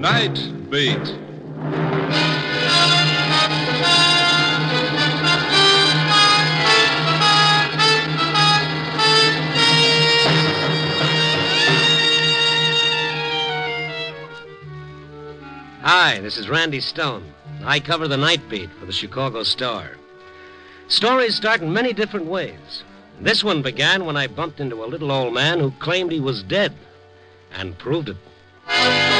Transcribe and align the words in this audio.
Night 0.00 0.38
Beat. 0.70 0.96
Hi, 15.82 16.20
this 16.20 16.36
is 16.36 16.48
Randy 16.48 16.80
Stone. 16.80 17.24
I 17.64 17.80
cover 17.80 18.06
the 18.06 18.16
night 18.16 18.48
beat 18.48 18.70
for 18.78 18.86
the 18.86 18.92
Chicago 18.92 19.42
Star. 19.42 19.96
Stories 20.86 21.34
start 21.34 21.60
in 21.60 21.72
many 21.72 21.92
different 21.92 22.26
ways. 22.26 22.84
This 23.20 23.42
one 23.42 23.62
began 23.62 24.06
when 24.06 24.16
I 24.16 24.28
bumped 24.28 24.60
into 24.60 24.84
a 24.84 24.86
little 24.86 25.10
old 25.10 25.34
man 25.34 25.58
who 25.58 25.72
claimed 25.80 26.12
he 26.12 26.20
was 26.20 26.44
dead 26.44 26.72
and 27.52 27.76
proved 27.76 28.10
it. 28.10 29.17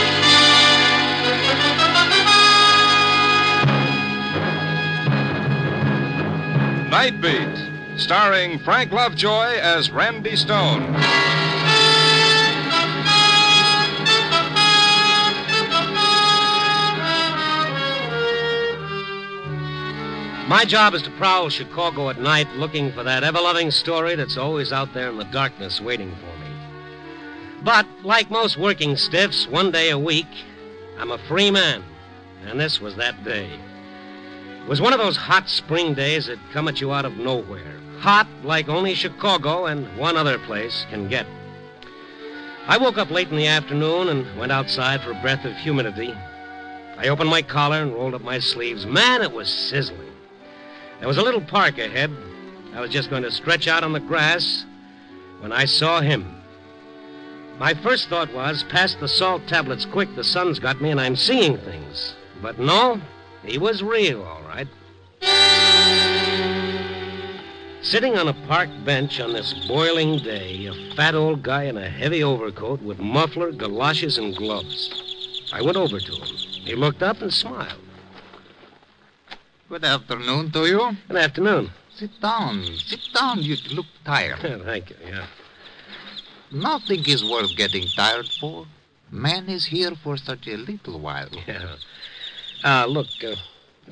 Night 6.91 7.20
Beat, 7.20 7.98
starring 7.98 8.59
Frank 8.60 8.92
Lovejoy 8.92 9.59
as 9.60 9.91
Randy 9.91 10.37
Stone. 10.37 10.91
My 20.48 20.64
job 20.66 20.95
is 20.95 21.02
to 21.02 21.11
prowl 21.19 21.51
Chicago 21.51 22.09
at 22.09 22.23
night 22.23 22.48
looking 22.56 22.91
for 22.92 23.05
that 23.05 23.23
ever 23.23 23.39
loving 23.39 23.70
story 23.70 24.14
that's 24.14 24.39
always 24.39 24.73
out 24.73 24.95
there 24.95 25.11
in 25.11 25.19
the 25.19 25.25
darkness 25.25 25.83
waiting 25.83 26.11
for 26.12 26.39
me. 26.39 26.50
But, 27.62 27.86
like 28.02 28.30
most 28.30 28.56
working 28.56 28.97
stiffs, 28.97 29.47
one 29.47 29.70
day 29.70 29.91
a 29.91 29.98
week, 29.98 30.27
I'm 30.98 31.11
a 31.11 31.19
free 31.28 31.50
man. 31.50 31.84
And 32.47 32.58
this 32.58 32.80
was 32.80 32.97
that 32.97 33.23
day. 33.25 33.61
It 34.69 34.70
was 34.70 34.83
one 34.83 34.92
of 34.92 34.98
those 34.98 35.16
hot 35.16 35.48
spring 35.48 35.94
days 35.94 36.27
that 36.27 36.38
come 36.52 36.69
at 36.69 36.78
you 36.78 36.92
out 36.92 37.06
of 37.06 37.16
nowhere. 37.16 37.80
Hot 38.00 38.28
like 38.44 38.69
only 38.69 38.92
Chicago 38.92 39.64
and 39.64 39.97
one 39.97 40.19
other 40.19 40.38
place 40.41 40.84
can 40.91 41.08
get. 41.08 41.27
I 42.66 42.77
woke 42.77 42.98
up 42.98 43.11
late 43.11 43.30
in 43.30 43.39
the 43.39 43.46
afternoon 43.46 44.08
and 44.08 44.39
went 44.39 44.52
outside 44.52 45.00
for 45.00 45.12
a 45.12 45.22
breath 45.22 45.46
of 45.46 45.56
humidity. 45.56 46.12
I 46.98 47.08
opened 47.08 47.30
my 47.30 47.41
collar 47.41 47.80
and 47.80 47.94
rolled 47.94 48.12
up 48.12 48.20
my 48.20 48.41
sleeves. 48.41 48.84
Man, 48.84 49.22
it 49.22 49.33
was 49.33 49.48
sizzling. 49.48 50.12
There 50.98 51.08
was 51.08 51.16
a 51.16 51.22
little 51.22 51.41
park 51.41 51.78
ahead. 51.78 52.14
I 52.74 52.83
was 52.83 52.91
just 52.91 53.08
going 53.08 53.22
to 53.22 53.30
stretch 53.30 53.69
out 53.69 53.84
on 53.84 53.94
the 53.94 54.00
grass 54.00 54.66
when 55.41 55.50
I 55.50 55.64
saw 55.64 56.02
him. 56.02 56.42
My 57.58 57.72
first 57.72 58.11
thought 58.11 58.34
was, 58.34 58.64
past 58.64 59.00
the 59.00 59.08
salt 59.08 59.46
tablets 59.46 59.86
quick, 59.86 60.14
the 60.14 60.24
sun's 60.24 60.58
got 60.58 60.83
me 60.83 60.91
and 60.91 61.00
I'm 61.00 61.16
seeing 61.16 61.56
things. 61.56 62.16
But 62.42 62.58
no, 62.58 63.00
he 63.44 63.58
was 63.58 63.83
real, 63.83 64.22
all 64.22 64.42
right. 64.42 64.69
Sitting 67.83 68.19
on 68.19 68.28
a 68.28 68.34
park 68.47 68.69
bench 68.84 69.20
on 69.20 69.33
this 69.33 69.55
boiling 69.67 70.19
day, 70.19 70.67
a 70.67 70.95
fat 70.95 71.14
old 71.14 71.42
guy 71.42 71.64
in 71.64 71.77
a 71.77 71.89
heavy 71.89 72.22
overcoat 72.22 72.83
with 72.83 72.98
muffler, 72.98 73.53
galoshes, 73.53 74.19
and 74.19 74.36
gloves. 74.36 75.48
I 75.53 75.62
went 75.62 75.77
over 75.77 75.98
to 75.98 76.12
him. 76.12 76.36
He 76.67 76.75
looked 76.75 77.03
up 77.03 77.22
and 77.22 77.33
smiled. 77.33 77.80
Good 79.69 79.84
afternoon 79.84 80.50
to 80.52 80.67
you. 80.67 80.97
Good 81.08 81.17
afternoon. 81.17 81.70
Sit 81.95 82.20
down. 82.20 82.64
Sit 82.86 83.00
down. 83.14 83.42
You 83.42 83.56
look 83.73 83.86
tired. 84.05 84.39
Thank 84.64 84.91
you, 84.91 84.97
yeah. 85.06 85.27
Nothing 86.50 87.05
is 87.06 87.25
worth 87.25 87.56
getting 87.56 87.86
tired 87.97 88.28
for. 88.41 88.67
Man 89.11 89.48
is 89.48 89.67
here 89.67 89.92
for 90.02 90.17
such 90.17 90.47
a 90.47 90.56
little 90.56 90.98
while. 91.00 91.28
Yeah. 91.47 91.77
Uh, 92.64 92.87
look, 92.87 93.06
uh, 93.25 93.37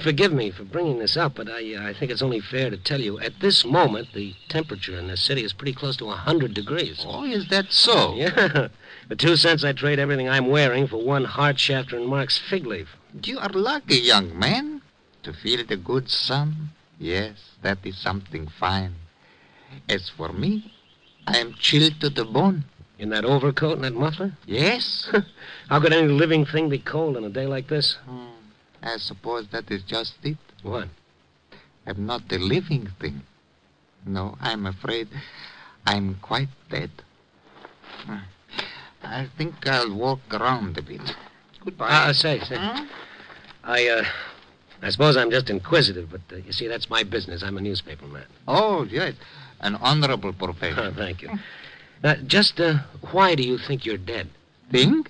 forgive 0.01 0.33
me 0.33 0.51
for 0.51 0.65
bringing 0.65 0.99
this 0.99 1.17
up, 1.17 1.35
but 1.37 1.49
I, 1.49 1.75
uh, 1.75 1.89
I 1.89 1.95
think 1.95 2.11
it's 2.11 2.23
only 2.23 2.41
fair 2.41 2.71
to 2.71 2.77
tell 2.77 3.01
you 3.01 3.19
at 3.21 3.41
this 3.41 3.65
moment 3.65 4.09
the 4.13 4.35
temperature 4.49 4.99
in 4.99 5.09
this 5.09 5.23
city 5.23 5.45
is 5.45 5.53
pretty 5.53 5.73
close 5.73 5.97
to 5.99 6.05
a 6.05 6.09
100 6.09 6.55
degrees. 6.55 7.05
Oh, 7.07 7.25
is 7.25 7.49
that 7.49 7.73
so? 7.73 8.15
Yeah. 8.17 8.69
For 9.09 9.15
two 9.15 9.37
cents, 9.37 9.63
I'd 9.63 9.77
trade 9.77 10.01
everything 10.01 10.29
I'm 10.29 10.49
wearing 10.49 10.89
for 10.89 10.97
one 10.97 11.25
Hart 11.25 11.61
Schaffner 11.61 11.99
and 11.99 12.09
Marx 12.09 12.39
fig 12.39 12.67
leaf. 12.67 12.89
You 13.23 13.39
are 13.39 13.49
lucky, 13.51 13.99
young 13.99 14.37
man, 14.37 14.83
to 15.23 15.33
feel 15.33 15.65
the 15.65 15.77
good 15.77 16.11
sun. 16.11 16.71
Yes, 16.99 17.53
that 17.63 17.79
is 17.85 17.97
something 17.97 18.49
fine. 18.49 18.95
As 19.89 20.09
for 20.09 20.33
me, 20.33 20.73
I 21.27 21.39
am 21.39 21.55
chilled 21.55 22.01
to 22.01 22.11
the 22.11 22.25
bone. 22.25 22.65
In 22.99 23.11
that 23.11 23.25
overcoat 23.27 23.75
and 23.75 23.85
that 23.85 23.95
muffler? 23.95 24.33
Yes? 24.47 25.09
How 25.69 25.81
could 25.81 25.93
any 25.93 26.09
living 26.09 26.47
thing 26.47 26.71
be 26.71 26.79
cold 26.79 27.17
on 27.17 27.25
a 27.25 27.29
day 27.29 27.47
like 27.47 27.69
this? 27.69 27.99
Hmm, 28.07 28.26
I 28.87 28.99
suppose 28.99 29.49
that 29.49 29.71
is 29.71 29.83
just 29.83 30.15
it. 30.23 30.37
What? 30.63 30.89
I'm 31.87 32.07
not 32.07 32.23
a 32.33 32.39
living 32.39 32.89
thing. 33.01 33.23
No, 34.07 34.37
I'm 34.41 34.67
afraid 34.67 35.09
I'm 35.85 36.17
quite 36.23 36.49
dead. 36.71 36.91
I 39.03 39.27
think 39.37 39.67
I'll 39.67 39.95
walk 39.95 40.21
around 40.33 40.79
a 40.79 40.83
bit. 40.83 41.01
Goodbye. 41.65 41.89
Uh, 41.91 42.13
say, 42.13 42.41
say. 42.41 42.57
Huh? 42.57 42.85
I, 43.65 43.89
uh, 43.89 44.05
I 44.83 44.91
suppose 44.91 45.17
I'm 45.17 45.31
just 45.31 45.51
inquisitive, 45.51 46.09
but 46.11 46.21
uh, 46.33 46.37
you 46.37 46.53
see, 46.53 46.69
that's 46.69 46.89
my 46.89 47.03
business. 47.03 47.43
I'm 47.43 47.57
a 47.57 47.61
newspaper 47.61 48.07
man. 48.07 48.27
Oh, 48.47 48.85
yes. 48.85 49.15
An 49.61 49.75
honorable 49.77 50.31
Oh, 50.31 50.47
profession. 50.47 50.95
thank 50.97 51.23
you. 51.23 51.31
Now, 52.03 52.15
just 52.27 52.61
uh, 52.61 52.79
why 53.13 53.35
do 53.35 53.43
you 53.43 53.59
think 53.59 53.85
you're 53.85 53.97
dead? 53.97 54.29
Think? 54.71 55.06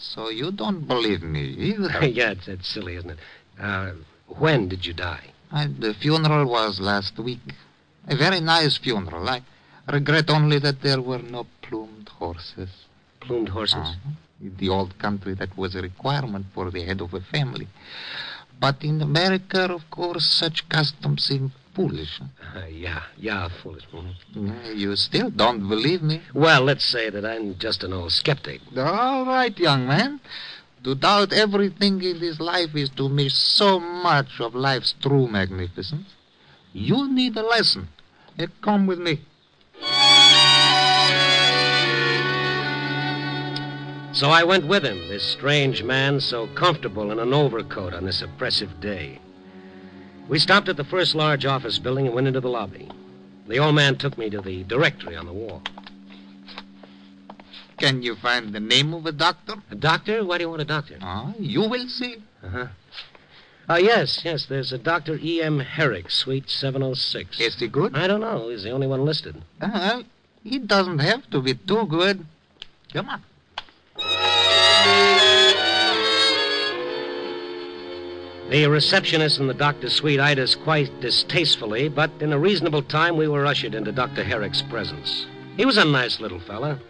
So 0.00 0.28
you 0.28 0.52
don't 0.52 0.86
believe 0.86 1.22
me 1.22 1.42
either. 1.42 2.06
yeah, 2.06 2.30
it's, 2.30 2.48
it's 2.48 2.68
silly, 2.68 2.96
isn't 2.96 3.10
it? 3.10 3.18
Uh, 3.60 3.92
when 4.38 4.68
did 4.68 4.86
you 4.86 4.94
die? 4.94 5.24
Uh, 5.50 5.66
the 5.78 5.94
funeral 5.94 6.48
was 6.48 6.78
last 6.80 7.18
week. 7.18 7.40
A 8.06 8.16
very 8.16 8.40
nice 8.40 8.78
funeral. 8.78 9.28
I 9.28 9.42
regret 9.90 10.30
only 10.30 10.58
that 10.60 10.82
there 10.82 11.00
were 11.00 11.18
no 11.18 11.46
plumed 11.62 12.08
horses. 12.08 12.70
Plumed 13.20 13.48
horses? 13.48 13.76
Uh-huh. 13.76 14.10
In 14.40 14.56
the 14.56 14.68
old 14.68 14.98
country, 14.98 15.34
that 15.34 15.56
was 15.56 15.74
a 15.74 15.82
requirement 15.82 16.46
for 16.54 16.70
the 16.70 16.84
head 16.84 17.00
of 17.00 17.12
a 17.12 17.20
family. 17.20 17.66
But 18.60 18.84
in 18.84 19.02
America, 19.02 19.62
of 19.72 19.90
course, 19.90 20.24
such 20.24 20.68
customs 20.68 21.24
seem 21.24 21.52
foolish. 21.78 22.20
Uh, 22.20 22.66
yeah, 22.66 23.02
yeah, 23.16 23.48
foolish. 23.62 23.84
Uh, 23.94 24.02
You 24.74 24.96
still 24.96 25.30
don't 25.30 25.68
believe 25.68 26.02
me? 26.02 26.20
Well, 26.34 26.62
let's 26.62 26.84
say 26.84 27.08
that 27.10 27.24
I'm 27.24 27.56
just 27.58 27.84
an 27.84 27.92
old 27.92 28.10
skeptic. 28.12 28.60
All 28.76 29.24
right, 29.24 29.56
young 29.56 29.86
man. 29.86 30.20
To 30.84 30.94
doubt 30.94 31.32
everything 31.32 32.02
in 32.02 32.18
this 32.18 32.40
life 32.40 32.74
is 32.74 32.90
to 32.90 33.08
miss 33.08 33.34
so 33.34 33.78
much 33.78 34.40
of 34.40 34.54
life's 34.54 34.94
true 35.00 35.28
magnificence. 35.28 36.08
You 36.72 37.08
need 37.12 37.36
a 37.36 37.42
lesson. 37.42 37.88
Come 38.62 38.86
with 38.86 38.98
me. 38.98 39.20
So 44.12 44.30
I 44.30 44.42
went 44.44 44.66
with 44.66 44.84
him, 44.84 44.98
this 45.08 45.22
strange 45.22 45.84
man 45.84 46.20
so 46.20 46.48
comfortable 46.48 47.12
in 47.12 47.20
an 47.20 47.32
overcoat 47.32 47.94
on 47.94 48.04
this 48.04 48.20
oppressive 48.22 48.80
day. 48.80 49.20
We 50.28 50.38
stopped 50.38 50.68
at 50.68 50.76
the 50.76 50.84
first 50.84 51.14
large 51.14 51.46
office 51.46 51.78
building 51.78 52.06
and 52.06 52.14
went 52.14 52.26
into 52.26 52.40
the 52.40 52.50
lobby. 52.50 52.90
The 53.46 53.58
old 53.58 53.74
man 53.74 53.96
took 53.96 54.18
me 54.18 54.28
to 54.28 54.42
the 54.42 54.62
directory 54.64 55.16
on 55.16 55.24
the 55.24 55.32
wall. 55.32 55.62
Can 57.78 58.02
you 58.02 58.14
find 58.16 58.52
the 58.52 58.60
name 58.60 58.92
of 58.92 59.06
a 59.06 59.12
doctor? 59.12 59.54
A 59.70 59.74
doctor? 59.74 60.24
Why 60.24 60.38
do 60.38 60.44
you 60.44 60.50
want 60.50 60.60
a 60.60 60.66
doctor? 60.66 60.98
Ah, 61.00 61.32
you 61.38 61.62
will 61.62 61.88
see. 61.88 62.16
Uh-huh. 62.44 62.66
Oh, 63.70 63.76
yes, 63.76 64.22
yes, 64.24 64.46
there's 64.46 64.72
a 64.72 64.78
Dr. 64.78 65.18
E.M. 65.22 65.60
Herrick, 65.60 66.10
suite 66.10 66.50
706. 66.50 67.40
Is 67.40 67.56
he 67.56 67.68
good? 67.68 67.94
I 67.94 68.06
don't 68.06 68.20
know. 68.20 68.48
He's 68.48 68.64
the 68.64 68.70
only 68.70 68.86
one 68.86 69.04
listed. 69.04 69.42
Uh, 69.60 70.02
he 70.42 70.58
doesn't 70.58 70.98
have 70.98 71.28
to 71.30 71.40
be 71.40 71.54
too 71.54 71.86
good. 71.86 72.26
Come 72.92 73.08
on. 73.08 73.22
The 78.50 78.66
receptionist 78.66 79.38
in 79.38 79.46
the 79.46 79.52
doctor's 79.54 79.94
suite 79.94 80.20
eyed 80.20 80.38
us 80.38 80.54
quite 80.54 81.00
distastefully, 81.00 81.88
but 81.90 82.10
in 82.20 82.32
a 82.32 82.38
reasonable 82.38 82.82
time 82.82 83.16
we 83.16 83.28
were 83.28 83.44
ushered 83.44 83.74
into 83.74 83.92
Dr. 83.92 84.24
Herrick's 84.24 84.62
presence. 84.62 85.26
He 85.58 85.66
was 85.66 85.76
a 85.76 85.84
nice 85.84 86.18
little 86.18 86.40
fella, 86.40 86.80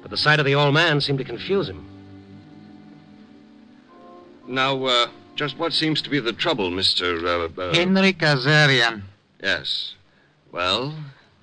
but 0.00 0.12
the 0.12 0.16
sight 0.16 0.38
of 0.38 0.46
the 0.46 0.54
old 0.54 0.74
man 0.74 1.00
seemed 1.00 1.18
to 1.18 1.24
confuse 1.24 1.68
him. 1.68 1.84
Now, 4.46 4.84
uh, 4.84 5.06
just 5.34 5.58
what 5.58 5.72
seems 5.72 6.02
to 6.02 6.10
be 6.10 6.20
the 6.20 6.32
trouble, 6.32 6.70
Mr. 6.70 7.20
Uh, 7.20 7.60
uh, 7.60 7.74
Henry 7.74 8.12
Kazarian, 8.12 9.02
Yes. 9.42 9.94
Well, 10.52 10.94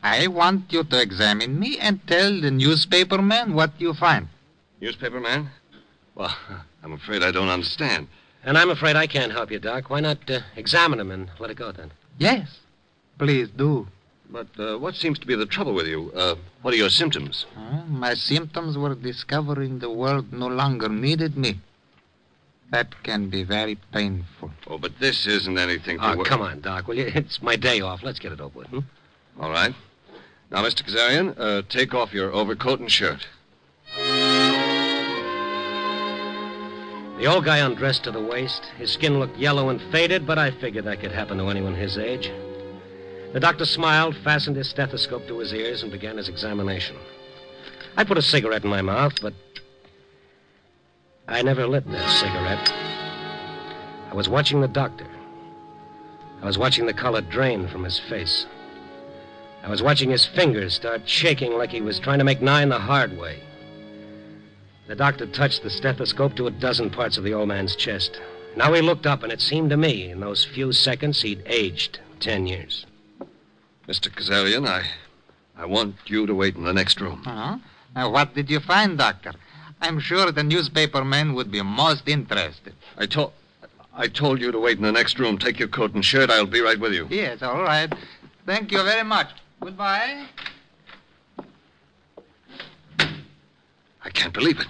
I 0.01 0.27
want 0.27 0.71
you 0.71 0.85
to 0.85 1.01
examine 1.01 1.59
me 1.59 1.77
and 1.79 2.05
tell 2.07 2.39
the 2.39 2.51
newspaperman 2.51 3.53
what 3.53 3.71
you 3.77 3.93
find. 3.93 4.29
newspaper 4.79 5.19
man? 5.19 5.49
Well, 6.15 6.33
I'm 6.83 6.93
afraid 6.93 7.23
I 7.23 7.31
don't 7.31 7.49
understand. 7.49 8.07
And 8.43 8.57
I'm 8.57 8.69
afraid 8.69 8.95
I 8.95 9.07
can't 9.07 9.31
help 9.31 9.51
you, 9.51 9.59
Doc. 9.59 9.89
Why 9.89 9.99
not 9.99 10.29
uh, 10.29 10.39
examine 10.55 10.99
him 10.99 11.11
and 11.11 11.29
let 11.39 11.49
it 11.51 11.55
go 11.57 11.71
then? 11.71 11.91
Yes, 12.17 12.59
please 13.17 13.49
do. 13.49 13.87
But 14.31 14.47
uh, 14.59 14.77
what 14.77 14.95
seems 14.95 15.17
to 15.19 15.27
be 15.27 15.35
the 15.35 15.45
trouble 15.45 15.73
with 15.73 15.87
you? 15.87 16.11
Uh, 16.15 16.35
what 16.61 16.73
are 16.73 16.77
your 16.77 16.89
symptoms? 16.89 17.45
Uh, 17.57 17.83
my 17.87 18.13
symptoms 18.13 18.77
were 18.77 18.95
discovering 18.95 19.79
the 19.79 19.89
world 19.89 20.31
no 20.31 20.47
longer 20.47 20.87
needed 20.87 21.35
me. 21.37 21.59
That 22.71 23.01
can 23.03 23.29
be 23.29 23.43
very 23.43 23.75
painful. 23.91 24.51
Oh, 24.67 24.77
but 24.77 24.99
this 24.99 25.25
isn't 25.25 25.57
anything 25.57 25.97
to 25.97 26.11
Oh, 26.13 26.15
wor- 26.17 26.25
come 26.25 26.41
on, 26.41 26.61
Doc, 26.61 26.87
will 26.87 26.95
you? 26.95 27.11
It's 27.15 27.41
my 27.41 27.55
day 27.55 27.81
off. 27.81 28.03
Let's 28.03 28.19
get 28.19 28.31
it 28.31 28.39
over 28.39 28.59
with. 28.59 28.67
Hmm? 28.67 28.79
All 29.39 29.49
right. 29.49 29.73
Now, 30.51 30.63
Mr. 30.63 30.83
Kazarian, 30.83 31.33
uh, 31.39 31.63
take 31.67 31.93
off 31.95 32.13
your 32.13 32.31
overcoat 32.31 32.79
and 32.79 32.91
shirt. 32.91 33.25
The 37.19 37.25
old 37.25 37.43
guy 37.43 37.57
undressed 37.57 38.05
to 38.05 38.11
the 38.11 38.21
waist. 38.21 38.63
His 38.77 38.91
skin 38.91 39.19
looked 39.19 39.37
yellow 39.37 39.67
and 39.67 39.81
faded, 39.91 40.25
but 40.25 40.37
I 40.37 40.51
figured 40.51 40.85
that 40.85 41.01
could 41.01 41.11
happen 41.11 41.37
to 41.37 41.49
anyone 41.49 41.75
his 41.75 41.97
age. 41.97 42.31
The 43.33 43.41
doctor 43.41 43.65
smiled, 43.65 44.15
fastened 44.23 44.55
his 44.55 44.69
stethoscope 44.69 45.27
to 45.27 45.39
his 45.39 45.53
ears, 45.53 45.83
and 45.83 45.91
began 45.91 46.15
his 46.15 46.29
examination. 46.29 46.95
I 47.97 48.05
put 48.05 48.17
a 48.17 48.21
cigarette 48.21 48.63
in 48.63 48.69
my 48.69 48.81
mouth, 48.81 49.21
but 49.21 49.33
I 51.27 51.41
never 51.41 51.67
lit 51.67 51.85
that 51.91 52.09
cigarette. 52.09 52.71
I 54.09 54.15
was 54.15 54.29
watching 54.29 54.61
the 54.61 54.69
doctor. 54.69 55.05
I 56.41 56.45
was 56.45 56.57
watching 56.57 56.85
the 56.85 56.93
color 56.93 57.19
drain 57.19 57.67
from 57.67 57.83
his 57.83 57.99
face. 57.99 58.45
I 59.61 59.69
was 59.69 59.83
watching 59.83 60.09
his 60.09 60.25
fingers 60.25 60.73
start 60.73 61.01
shaking 61.07 61.57
like 61.57 61.71
he 61.71 61.81
was 61.81 61.99
trying 61.99 62.19
to 62.19 62.23
make 62.23 62.41
nine 62.41 62.69
the 62.69 62.79
hard 62.79 63.17
way. 63.17 63.41
The 64.89 64.95
doctor 64.95 65.27
touched 65.27 65.61
the 65.61 65.69
stethoscope 65.69 66.35
to 66.37 66.47
a 66.47 66.51
dozen 66.51 66.89
parts 66.89 67.19
of 67.19 67.23
the 67.23 67.31
old 67.31 67.47
man's 67.47 67.75
chest. 67.75 68.19
Now 68.55 68.73
he 68.73 68.81
looked 68.81 69.05
up, 69.05 69.21
and 69.21 69.31
it 69.31 69.39
seemed 69.39 69.69
to 69.69 69.77
me, 69.77 70.09
in 70.09 70.19
those 70.19 70.43
few 70.43 70.73
seconds, 70.73 71.21
he'd 71.21 71.43
aged 71.45 71.99
ten 72.19 72.47
years. 72.47 72.87
Mr. 73.87 74.09
Kazarian, 74.09 74.67
I, 74.67 74.87
I 75.55 75.67
want 75.67 75.93
you 76.07 76.25
to 76.25 76.33
wait 76.33 76.55
in 76.55 76.63
the 76.63 76.73
next 76.73 76.99
room. 77.01 77.21
Huh? 77.23 77.59
Uh, 77.95 78.09
what 78.09 78.33
did 78.33 78.49
you 78.49 78.59
find, 78.59 78.97
Doctor? 78.97 79.33
I'm 79.79 79.99
sure 79.99 80.31
the 80.31 80.43
newspaper 80.43 81.05
men 81.05 81.35
would 81.35 81.51
be 81.51 81.61
most 81.61 82.07
interested. 82.07 82.73
I 82.97 83.05
told, 83.05 83.33
I 83.93 84.07
told 84.07 84.41
you 84.41 84.51
to 84.51 84.59
wait 84.59 84.77
in 84.77 84.83
the 84.83 84.91
next 84.91 85.19
room. 85.19 85.37
Take 85.37 85.59
your 85.59 85.67
coat 85.67 85.93
and 85.93 86.03
shirt. 86.03 86.31
I'll 86.31 86.47
be 86.47 86.61
right 86.61 86.79
with 86.79 86.93
you. 86.93 87.05
Yes, 87.11 87.43
all 87.43 87.61
right. 87.61 87.93
Thank 88.47 88.71
you 88.71 88.81
very 88.81 89.03
much. 89.03 89.29
Goodbye. 89.61 90.25
I 94.09 94.11
can't 94.11 94.33
believe 94.33 94.59
it. 94.59 94.67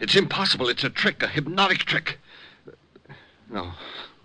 It's 0.00 0.16
impossible. 0.16 0.68
It's 0.68 0.82
a 0.82 0.90
trick, 0.90 1.22
a 1.22 1.28
hypnotic 1.28 1.78
trick. 1.78 2.18
No, 3.48 3.72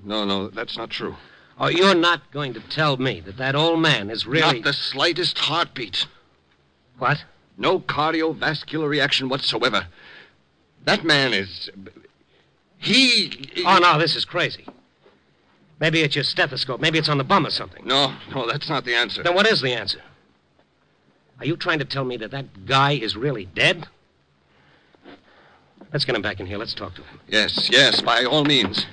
no, 0.03 0.25
no, 0.25 0.47
that's 0.47 0.75
not 0.75 0.89
true. 0.89 1.15
Oh, 1.59 1.67
you're 1.67 1.95
not 1.95 2.31
going 2.31 2.53
to 2.55 2.59
tell 2.59 2.97
me 2.97 3.19
that 3.21 3.37
that 3.37 3.55
old 3.55 3.79
man 3.79 4.09
is 4.09 4.25
really. 4.25 4.59
Not 4.59 4.63
the 4.63 4.73
slightest 4.73 5.37
heartbeat. 5.37 6.07
What? 6.97 7.23
No 7.57 7.79
cardiovascular 7.79 8.89
reaction 8.89 9.29
whatsoever. 9.29 9.85
That 10.85 11.03
man 11.03 11.33
is. 11.33 11.69
He. 12.77 13.63
Oh, 13.65 13.77
no, 13.77 13.99
this 13.99 14.15
is 14.15 14.25
crazy. 14.25 14.65
Maybe 15.79 16.01
it's 16.01 16.15
your 16.15 16.23
stethoscope. 16.23 16.81
Maybe 16.81 16.97
it's 16.97 17.09
on 17.09 17.19
the 17.19 17.23
bum 17.23 17.45
or 17.45 17.51
something. 17.51 17.85
No, 17.85 18.15
no, 18.33 18.47
that's 18.47 18.67
not 18.67 18.83
the 18.83 18.95
answer. 18.95 19.21
Then 19.21 19.35
what 19.35 19.45
is 19.45 19.61
the 19.61 19.73
answer? 19.73 20.01
Are 21.39 21.45
you 21.45 21.55
trying 21.55 21.77
to 21.79 21.85
tell 21.85 22.03
me 22.03 22.17
that 22.17 22.31
that 22.31 22.65
guy 22.65 22.93
is 22.93 23.15
really 23.15 23.45
dead? 23.45 23.87
Let's 25.93 26.05
get 26.05 26.15
him 26.15 26.21
back 26.21 26.39
in 26.39 26.45
here. 26.45 26.57
Let's 26.57 26.73
talk 26.73 26.95
to 26.95 27.01
him. 27.01 27.19
Yes, 27.27 27.69
yes, 27.71 28.01
by 28.01 28.23
all 28.25 28.43
means. 28.43 28.85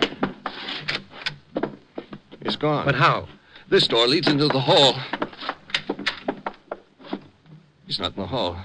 He's 2.43 2.57
gone. 2.57 2.85
But 2.87 2.95
how? 2.95 3.29
This 3.69 3.87
door 3.89 4.07
leads 4.07 4.29
into 4.29 4.47
the 4.49 4.61
hall. 4.61 4.95
He's 7.87 7.99
not 7.99 8.15
in 8.17 8.21
the 8.23 8.27
hall. 8.29 8.59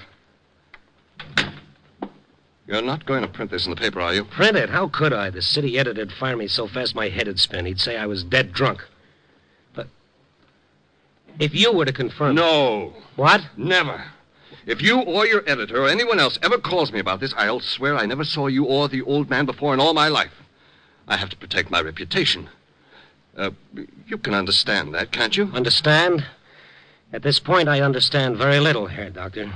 You're 2.67 2.81
not 2.83 3.05
going 3.05 3.23
to 3.23 3.27
print 3.27 3.49
this 3.49 3.65
in 3.65 3.71
the 3.71 3.75
paper, 3.75 3.99
are 3.99 4.13
you? 4.13 4.25
Print 4.25 4.55
it? 4.55 4.69
How 4.69 4.87
could 4.89 5.11
I? 5.11 5.31
The 5.31 5.41
city 5.41 5.79
editor'd 5.79 6.11
fire 6.11 6.37
me 6.37 6.47
so 6.47 6.67
fast 6.67 6.93
my 6.93 7.09
head'd 7.09 7.39
spin. 7.39 7.65
He'd 7.65 7.79
say 7.79 7.97
I 7.97 8.05
was 8.05 8.23
dead 8.23 8.53
drunk. 8.53 8.85
But 9.73 9.87
if 11.39 11.55
you 11.55 11.71
were 11.73 11.85
to 11.85 11.93
confirm. 11.93 12.35
No, 12.35 12.93
What? 13.15 13.41
never. 13.57 14.03
If 14.69 14.83
you 14.83 15.01
or 15.01 15.25
your 15.25 15.41
editor 15.49 15.83
or 15.83 15.87
anyone 15.87 16.19
else 16.19 16.37
ever 16.43 16.59
calls 16.59 16.91
me 16.91 16.99
about 16.99 17.19
this, 17.19 17.33
I'll 17.35 17.59
swear 17.59 17.97
I 17.97 18.05
never 18.05 18.23
saw 18.23 18.45
you 18.45 18.65
or 18.65 18.87
the 18.87 19.01
old 19.01 19.27
man 19.27 19.47
before 19.47 19.73
in 19.73 19.79
all 19.79 19.95
my 19.95 20.09
life. 20.09 20.43
I 21.07 21.17
have 21.17 21.31
to 21.31 21.37
protect 21.37 21.71
my 21.71 21.81
reputation. 21.81 22.47
Uh, 23.35 23.49
you 24.05 24.19
can 24.19 24.35
understand 24.35 24.93
that, 24.93 25.11
can't 25.11 25.35
you? 25.35 25.49
Understand? 25.55 26.23
At 27.11 27.23
this 27.23 27.39
point, 27.39 27.67
I 27.67 27.81
understand 27.81 28.37
very 28.37 28.59
little, 28.59 28.85
Herr 28.85 29.09
Doctor. 29.09 29.51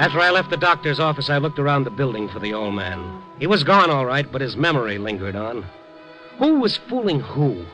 After 0.00 0.18
I 0.18 0.30
left 0.30 0.50
the 0.50 0.56
doctor's 0.56 0.98
office, 0.98 1.30
I 1.30 1.38
looked 1.38 1.60
around 1.60 1.84
the 1.84 1.90
building 1.90 2.28
for 2.28 2.40
the 2.40 2.54
old 2.54 2.74
man. 2.74 3.22
He 3.38 3.46
was 3.46 3.62
gone, 3.62 3.90
all 3.90 4.06
right, 4.06 4.26
but 4.32 4.40
his 4.40 4.56
memory 4.56 4.98
lingered 4.98 5.36
on. 5.36 5.64
Who 6.38 6.58
was 6.58 6.76
fooling 6.88 7.20
who? 7.20 7.64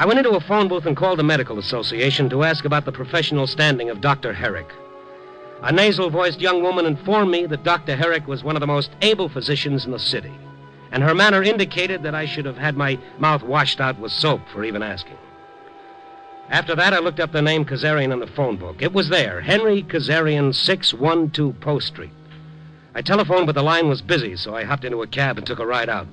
I 0.00 0.06
went 0.06 0.20
into 0.20 0.36
a 0.36 0.40
phone 0.40 0.68
booth 0.68 0.86
and 0.86 0.96
called 0.96 1.18
the 1.18 1.24
medical 1.24 1.58
association 1.58 2.30
to 2.30 2.44
ask 2.44 2.64
about 2.64 2.84
the 2.84 2.92
professional 2.92 3.48
standing 3.48 3.90
of 3.90 4.00
Dr. 4.00 4.32
Herrick. 4.32 4.72
A 5.62 5.72
nasal 5.72 6.08
voiced 6.08 6.40
young 6.40 6.62
woman 6.62 6.86
informed 6.86 7.32
me 7.32 7.46
that 7.46 7.64
Dr. 7.64 7.96
Herrick 7.96 8.28
was 8.28 8.44
one 8.44 8.54
of 8.54 8.60
the 8.60 8.66
most 8.68 8.92
able 9.02 9.28
physicians 9.28 9.86
in 9.86 9.90
the 9.90 9.98
city, 9.98 10.32
and 10.92 11.02
her 11.02 11.16
manner 11.16 11.42
indicated 11.42 12.04
that 12.04 12.14
I 12.14 12.26
should 12.26 12.44
have 12.44 12.56
had 12.56 12.76
my 12.76 12.96
mouth 13.18 13.42
washed 13.42 13.80
out 13.80 13.98
with 13.98 14.12
soap 14.12 14.40
for 14.52 14.62
even 14.62 14.84
asking. 14.84 15.18
After 16.48 16.76
that, 16.76 16.94
I 16.94 17.00
looked 17.00 17.18
up 17.18 17.32
the 17.32 17.42
name 17.42 17.64
Kazarian 17.64 18.12
in 18.12 18.20
the 18.20 18.26
phone 18.28 18.56
book. 18.56 18.80
It 18.80 18.92
was 18.92 19.08
there 19.08 19.40
Henry 19.40 19.82
Kazarian, 19.82 20.54
612 20.54 21.60
Post 21.60 21.88
Street. 21.88 22.12
I 22.94 23.02
telephoned, 23.02 23.46
but 23.46 23.56
the 23.56 23.64
line 23.64 23.88
was 23.88 24.00
busy, 24.00 24.36
so 24.36 24.54
I 24.54 24.62
hopped 24.62 24.84
into 24.84 25.02
a 25.02 25.08
cab 25.08 25.38
and 25.38 25.46
took 25.46 25.58
a 25.58 25.66
ride 25.66 25.88
out. 25.88 26.06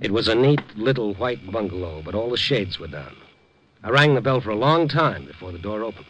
It 0.00 0.12
was 0.12 0.28
a 0.28 0.34
neat 0.34 0.60
little 0.76 1.14
white 1.14 1.50
bungalow, 1.50 2.02
but 2.04 2.14
all 2.14 2.30
the 2.30 2.36
shades 2.36 2.78
were 2.78 2.86
down. 2.86 3.16
I 3.82 3.90
rang 3.90 4.14
the 4.14 4.20
bell 4.20 4.40
for 4.40 4.50
a 4.50 4.56
long 4.56 4.88
time 4.88 5.24
before 5.24 5.50
the 5.52 5.58
door 5.58 5.82
opened. 5.82 6.06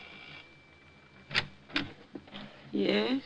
Yes? 2.71 3.23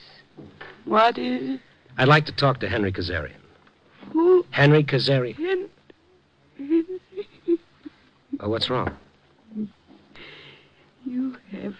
What 0.85 1.19
is 1.19 1.51
it? 1.57 1.61
I'd 1.99 2.09
like 2.09 2.27
to 2.27 2.33
talk 2.33 2.61
to 2.61 2.69
Henry 2.69 2.93
Kazarian. 2.93 3.41
Who? 4.13 4.47
Henry 4.51 4.85
Kazarian. 4.85 5.37
Hen- 5.37 5.69
Oh, 8.41 8.49
what's 8.49 8.69
wrong? 8.71 8.97
You 11.05 11.37
have. 11.53 11.75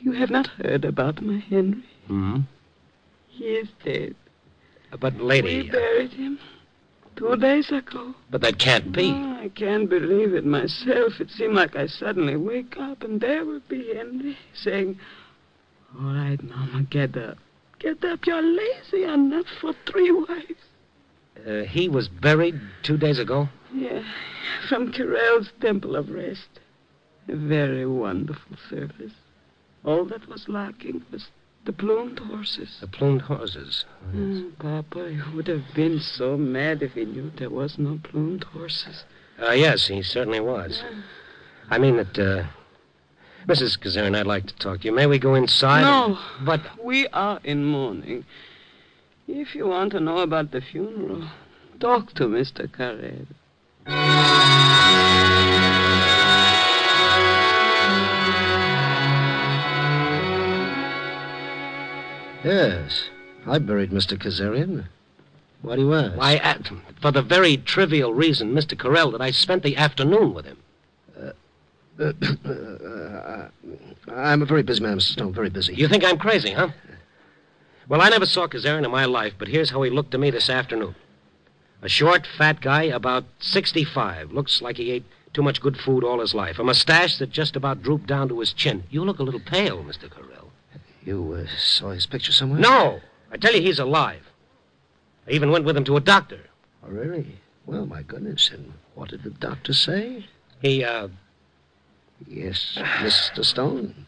You 0.00 0.12
have 0.12 0.30
not 0.30 0.46
heard 0.46 0.84
about 0.84 1.20
my 1.20 1.38
Henry. 1.38 1.84
Hmm? 2.06 2.40
He 3.28 3.44
is 3.44 3.68
dead. 3.84 4.14
But, 4.98 5.14
We 5.14 5.22
lady, 5.22 5.68
uh, 5.68 5.72
buried 5.72 6.12
him 6.12 6.38
two 7.16 7.36
days 7.36 7.70
ago. 7.70 8.14
but 8.30 8.40
that 8.40 8.58
can't 8.58 8.92
be. 8.92 9.10
Oh, 9.14 9.40
I 9.42 9.48
can't 9.48 9.88
believe 9.88 10.34
it 10.34 10.44
myself. 10.46 11.20
It 11.20 11.30
seemed 11.30 11.54
like 11.54 11.76
I 11.76 11.86
suddenly 11.86 12.36
wake 12.36 12.76
up 12.78 13.02
and 13.02 13.20
there 13.20 13.44
would 13.44 13.68
be 13.68 13.94
Henry 13.94 14.36
saying, 14.54 14.98
All 15.98 16.14
right, 16.14 16.42
Mama, 16.42 16.84
get 16.90 17.16
up. 17.16 17.38
Get 17.78 18.04
up. 18.04 18.26
You're 18.26 18.42
lazy 18.42 19.04
enough 19.04 19.46
for 19.60 19.74
three 19.90 20.10
wives. 20.12 20.60
Uh, 21.46 21.62
he 21.62 21.88
was 21.88 22.08
buried 22.08 22.60
two 22.82 22.96
days 22.96 23.18
ago? 23.18 23.48
Yeah, 23.74 24.02
from 24.68 24.92
Carell's 24.92 25.50
Temple 25.60 25.96
of 25.96 26.10
Rest. 26.10 26.60
A 27.28 27.36
very 27.36 27.86
wonderful 27.86 28.56
service. 28.68 29.12
All 29.84 30.04
that 30.06 30.28
was 30.28 30.48
lacking 30.48 31.02
was 31.10 31.28
the 31.64 31.72
plumed 31.72 32.18
horses. 32.18 32.78
The 32.80 32.86
plumed 32.86 33.22
horses. 33.22 33.84
Mm, 34.14 34.58
Papa, 34.58 35.10
he 35.10 35.36
would 35.36 35.46
have 35.48 35.64
been 35.74 36.00
so 36.00 36.36
mad 36.36 36.82
if 36.82 36.92
he 36.92 37.04
knew 37.04 37.30
there 37.36 37.50
was 37.50 37.78
no 37.78 38.00
plumed 38.02 38.44
horses. 38.44 39.04
Uh, 39.40 39.52
yes, 39.52 39.86
he 39.86 40.02
certainly 40.02 40.40
was. 40.40 40.82
I 41.70 41.78
mean 41.78 41.96
that, 41.96 42.18
uh... 42.18 42.46
Mrs. 43.46 43.76
Kazarian, 43.78 44.16
I'd 44.16 44.26
like 44.26 44.46
to 44.46 44.54
talk 44.56 44.80
to 44.80 44.84
you. 44.84 44.92
May 44.92 45.06
we 45.06 45.18
go 45.18 45.34
inside? 45.34 45.82
No. 45.82 46.18
But 46.44 46.60
We 46.82 47.08
are 47.08 47.40
in 47.42 47.64
mourning. 47.64 48.24
If 49.26 49.54
you 49.54 49.66
want 49.66 49.92
to 49.92 50.00
know 50.00 50.18
about 50.18 50.52
the 50.52 50.60
funeral, 50.60 51.28
talk 51.80 52.12
to 52.14 52.24
Mr. 52.24 52.70
Carrera. 52.70 53.26
Yes. 62.44 63.08
I 63.46 63.58
buried 63.58 63.90
Mr. 63.90 64.18
Kazarian. 64.18 64.86
Why 65.62 65.76
do 65.76 65.82
you 65.82 65.94
ask? 65.94 66.16
why, 66.16 66.36
uh, 66.38 66.58
for 67.00 67.12
the 67.12 67.22
very 67.22 67.56
trivial 67.56 68.12
reason, 68.12 68.52
Mr. 68.52 68.76
Carell, 68.76 69.12
that 69.12 69.20
I 69.20 69.30
spent 69.30 69.62
the 69.62 69.76
afternoon 69.76 70.34
with 70.34 70.44
him. 70.44 70.58
Uh, 71.16 71.32
I'm 74.08 74.42
a 74.42 74.46
very 74.46 74.62
busy 74.62 74.82
man, 74.82 74.96
Mr. 74.96 75.12
Stone, 75.12 75.34
very 75.34 75.50
busy. 75.50 75.74
You 75.74 75.86
think 75.86 76.04
I'm 76.04 76.18
crazy, 76.18 76.52
huh? 76.52 76.68
Well, 77.88 78.00
I 78.00 78.08
never 78.08 78.26
saw 78.26 78.48
Kazarian 78.48 78.84
in 78.84 78.90
my 78.90 79.04
life, 79.04 79.34
but 79.38 79.48
here's 79.48 79.70
how 79.70 79.82
he 79.82 79.90
looked 79.90 80.10
to 80.12 80.18
me 80.18 80.30
this 80.30 80.50
afternoon. 80.50 80.94
A 81.82 81.88
short, 81.88 82.26
fat 82.38 82.60
guy, 82.60 82.84
about 82.84 83.24
65. 83.40 84.32
Looks 84.32 84.62
like 84.62 84.78
he 84.78 84.90
ate 84.90 85.04
too 85.32 85.42
much 85.42 85.60
good 85.60 85.76
food 85.76 86.04
all 86.04 86.20
his 86.20 86.34
life, 86.34 86.58
a 86.58 86.64
mustache 86.64 87.18
that 87.18 87.30
just 87.30 87.56
about 87.56 87.82
drooped 87.82 88.06
down 88.06 88.28
to 88.28 88.40
his 88.40 88.52
chin. 88.52 88.84
You 88.90 89.04
look 89.04 89.18
a 89.18 89.22
little 89.22 89.40
pale, 89.40 89.82
Mr. 89.84 90.08
Carell. 90.08 90.41
You 91.04 91.32
uh, 91.32 91.46
saw 91.58 91.90
his 91.90 92.06
picture 92.06 92.32
somewhere? 92.32 92.60
No! 92.60 93.00
I 93.30 93.36
tell 93.36 93.54
you, 93.54 93.60
he's 93.62 93.78
alive. 93.78 94.22
I 95.26 95.32
even 95.32 95.50
went 95.50 95.64
with 95.64 95.76
him 95.76 95.84
to 95.84 95.96
a 95.96 96.00
doctor. 96.00 96.40
Oh, 96.84 96.88
really? 96.88 97.38
Well, 97.66 97.86
my 97.86 98.02
goodness. 98.02 98.50
And 98.52 98.72
what 98.94 99.10
did 99.10 99.22
the 99.22 99.30
doctor 99.30 99.72
say? 99.72 100.26
He, 100.60 100.84
uh, 100.84 101.08
Yes, 102.28 102.78
Mr. 102.78 103.44
Stone. 103.44 104.06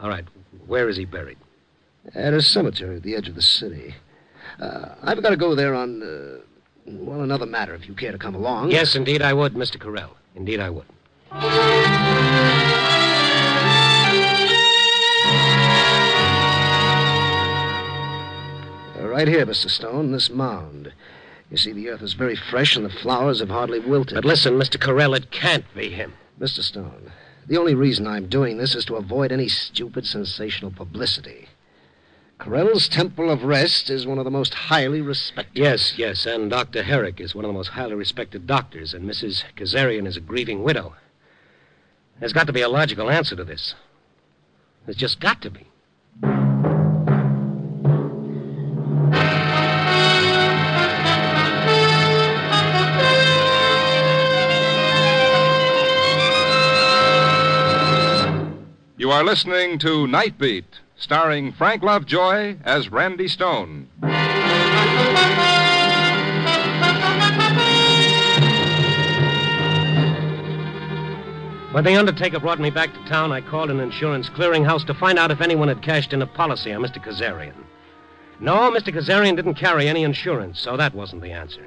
all 0.00 0.08
right, 0.08 0.24
where 0.66 0.88
is 0.88 0.96
he 0.96 1.04
buried? 1.04 1.38
At 2.14 2.34
a 2.34 2.42
cemetery 2.42 2.96
at 2.96 3.02
the 3.02 3.14
edge 3.14 3.28
of 3.28 3.34
the 3.36 3.42
city. 3.42 3.94
Uh, 4.60 4.94
I've 5.02 5.22
got 5.22 5.30
to 5.30 5.36
go 5.36 5.54
there 5.54 5.74
on, 5.74 6.02
uh, 6.02 6.40
well, 6.86 7.20
another 7.22 7.46
matter 7.46 7.74
if 7.74 7.86
you 7.88 7.94
care 7.94 8.12
to 8.12 8.18
come 8.18 8.34
along. 8.34 8.70
Yes, 8.72 8.94
indeed 8.96 9.22
I 9.22 9.32
would, 9.32 9.54
Mr. 9.54 9.76
Carell. 9.76 10.10
Indeed 10.34 10.58
I 10.60 10.70
would. 10.70 10.86
Right 19.14 19.28
here, 19.28 19.46
Mr. 19.46 19.70
Stone, 19.70 20.10
this 20.10 20.28
mound. 20.28 20.92
You 21.48 21.56
see, 21.56 21.70
the 21.70 21.88
earth 21.88 22.02
is 22.02 22.14
very 22.14 22.34
fresh 22.34 22.74
and 22.74 22.84
the 22.84 22.90
flowers 22.90 23.38
have 23.38 23.48
hardly 23.48 23.78
wilted. 23.78 24.16
But 24.16 24.24
listen, 24.24 24.54
Mr. 24.54 24.76
Carell, 24.76 25.16
it 25.16 25.30
can't 25.30 25.64
be 25.72 25.90
him. 25.90 26.14
Mr. 26.40 26.62
Stone, 26.62 27.12
the 27.46 27.56
only 27.56 27.76
reason 27.76 28.08
I'm 28.08 28.28
doing 28.28 28.58
this 28.58 28.74
is 28.74 28.84
to 28.86 28.96
avoid 28.96 29.30
any 29.30 29.46
stupid, 29.46 30.04
sensational 30.04 30.72
publicity. 30.72 31.46
Corell's 32.40 32.88
Temple 32.88 33.30
of 33.30 33.44
Rest 33.44 33.88
is 33.88 34.04
one 34.04 34.18
of 34.18 34.24
the 34.24 34.32
most 34.32 34.52
highly 34.52 35.00
respected. 35.00 35.62
Yes, 35.62 35.96
yes, 35.96 36.26
and 36.26 36.50
Dr. 36.50 36.82
Herrick 36.82 37.20
is 37.20 37.36
one 37.36 37.44
of 37.44 37.50
the 37.50 37.56
most 37.56 37.68
highly 37.68 37.94
respected 37.94 38.48
doctors, 38.48 38.94
and 38.94 39.08
Mrs. 39.08 39.44
Kazarian 39.56 40.08
is 40.08 40.16
a 40.16 40.20
grieving 40.20 40.64
widow. 40.64 40.96
There's 42.18 42.32
got 42.32 42.48
to 42.48 42.52
be 42.52 42.62
a 42.62 42.68
logical 42.68 43.08
answer 43.08 43.36
to 43.36 43.44
this. 43.44 43.76
There's 44.84 44.96
just 44.96 45.20
got 45.20 45.40
to 45.42 45.50
be. 45.50 45.68
Are 59.14 59.22
listening 59.22 59.78
to 59.78 60.08
Night 60.08 60.36
Beat, 60.38 60.80
starring 60.96 61.52
Frank 61.52 61.84
Lovejoy 61.84 62.56
as 62.64 62.90
Randy 62.90 63.28
Stone. 63.28 63.86
When 71.70 71.84
the 71.84 71.94
undertaker 71.96 72.40
brought 72.40 72.58
me 72.58 72.70
back 72.70 72.92
to 72.92 73.04
town, 73.08 73.30
I 73.30 73.40
called 73.40 73.70
an 73.70 73.78
insurance 73.78 74.28
clearinghouse 74.30 74.84
to 74.88 74.94
find 74.94 75.16
out 75.16 75.30
if 75.30 75.40
anyone 75.40 75.68
had 75.68 75.80
cashed 75.80 76.12
in 76.12 76.20
a 76.20 76.26
policy 76.26 76.72
on 76.72 76.82
Mr. 76.82 77.00
Kazarian. 77.00 77.54
No, 78.40 78.68
Mr. 78.72 78.92
Kazarian 78.92 79.36
didn't 79.36 79.54
carry 79.54 79.86
any 79.86 80.02
insurance, 80.02 80.58
so 80.58 80.76
that 80.76 80.92
wasn't 80.92 81.22
the 81.22 81.30
answer. 81.30 81.64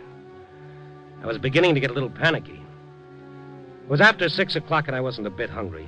I 1.23 1.27
was 1.27 1.37
beginning 1.37 1.75
to 1.75 1.79
get 1.79 1.91
a 1.91 1.93
little 1.93 2.09
panicky. 2.09 2.61
It 3.83 3.89
was 3.89 4.01
after 4.01 4.27
six 4.27 4.57
o'clock 4.57 4.87
and 4.87 4.97
I 4.97 4.99
wasn't 4.99 5.27
a 5.27 5.29
bit 5.29 5.49
hungry. 5.49 5.87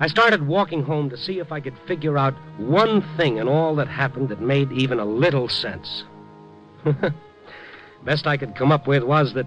I 0.00 0.08
started 0.08 0.46
walking 0.46 0.82
home 0.82 1.08
to 1.10 1.16
see 1.16 1.38
if 1.38 1.52
I 1.52 1.60
could 1.60 1.78
figure 1.86 2.18
out 2.18 2.34
one 2.58 3.02
thing 3.16 3.36
in 3.36 3.46
all 3.46 3.76
that 3.76 3.86
happened 3.86 4.28
that 4.30 4.40
made 4.40 4.72
even 4.72 4.98
a 4.98 5.04
little 5.04 5.48
sense. 5.48 6.04
Best 8.04 8.26
I 8.26 8.36
could 8.36 8.56
come 8.56 8.72
up 8.72 8.88
with 8.88 9.04
was 9.04 9.34
that 9.34 9.46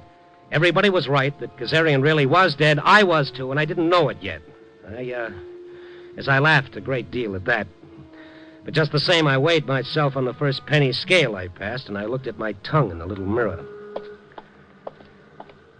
everybody 0.51 0.89
was 0.89 1.09
right, 1.09 1.37
that 1.39 1.57
Kazarian 1.57 2.01
really 2.01 2.25
was 2.25 2.55
dead. 2.55 2.79
I 2.81 3.03
was 3.03 3.29
too, 3.29 3.51
and 3.51 3.59
I 3.59 3.65
didn't 3.65 3.89
know 3.89 4.07
it 4.07 4.17
yet. 4.21 4.41
I, 4.87 5.11
uh, 5.11 5.31
as 6.15 6.29
I 6.29 6.39
laughed 6.39 6.77
a 6.77 6.81
great 6.81 7.11
deal 7.11 7.35
at 7.35 7.45
that. 7.45 7.67
But 8.63 8.73
just 8.73 8.93
the 8.93 8.99
same, 8.99 9.27
I 9.27 9.37
weighed 9.37 9.65
myself 9.65 10.15
on 10.15 10.25
the 10.25 10.33
first 10.33 10.65
penny 10.65 10.93
scale 10.93 11.35
I 11.35 11.49
passed, 11.49 11.89
and 11.89 11.97
I 11.97 12.05
looked 12.05 12.27
at 12.27 12.39
my 12.39 12.53
tongue 12.63 12.91
in 12.91 12.99
the 12.99 13.05
little 13.05 13.25
mirror. 13.25 13.65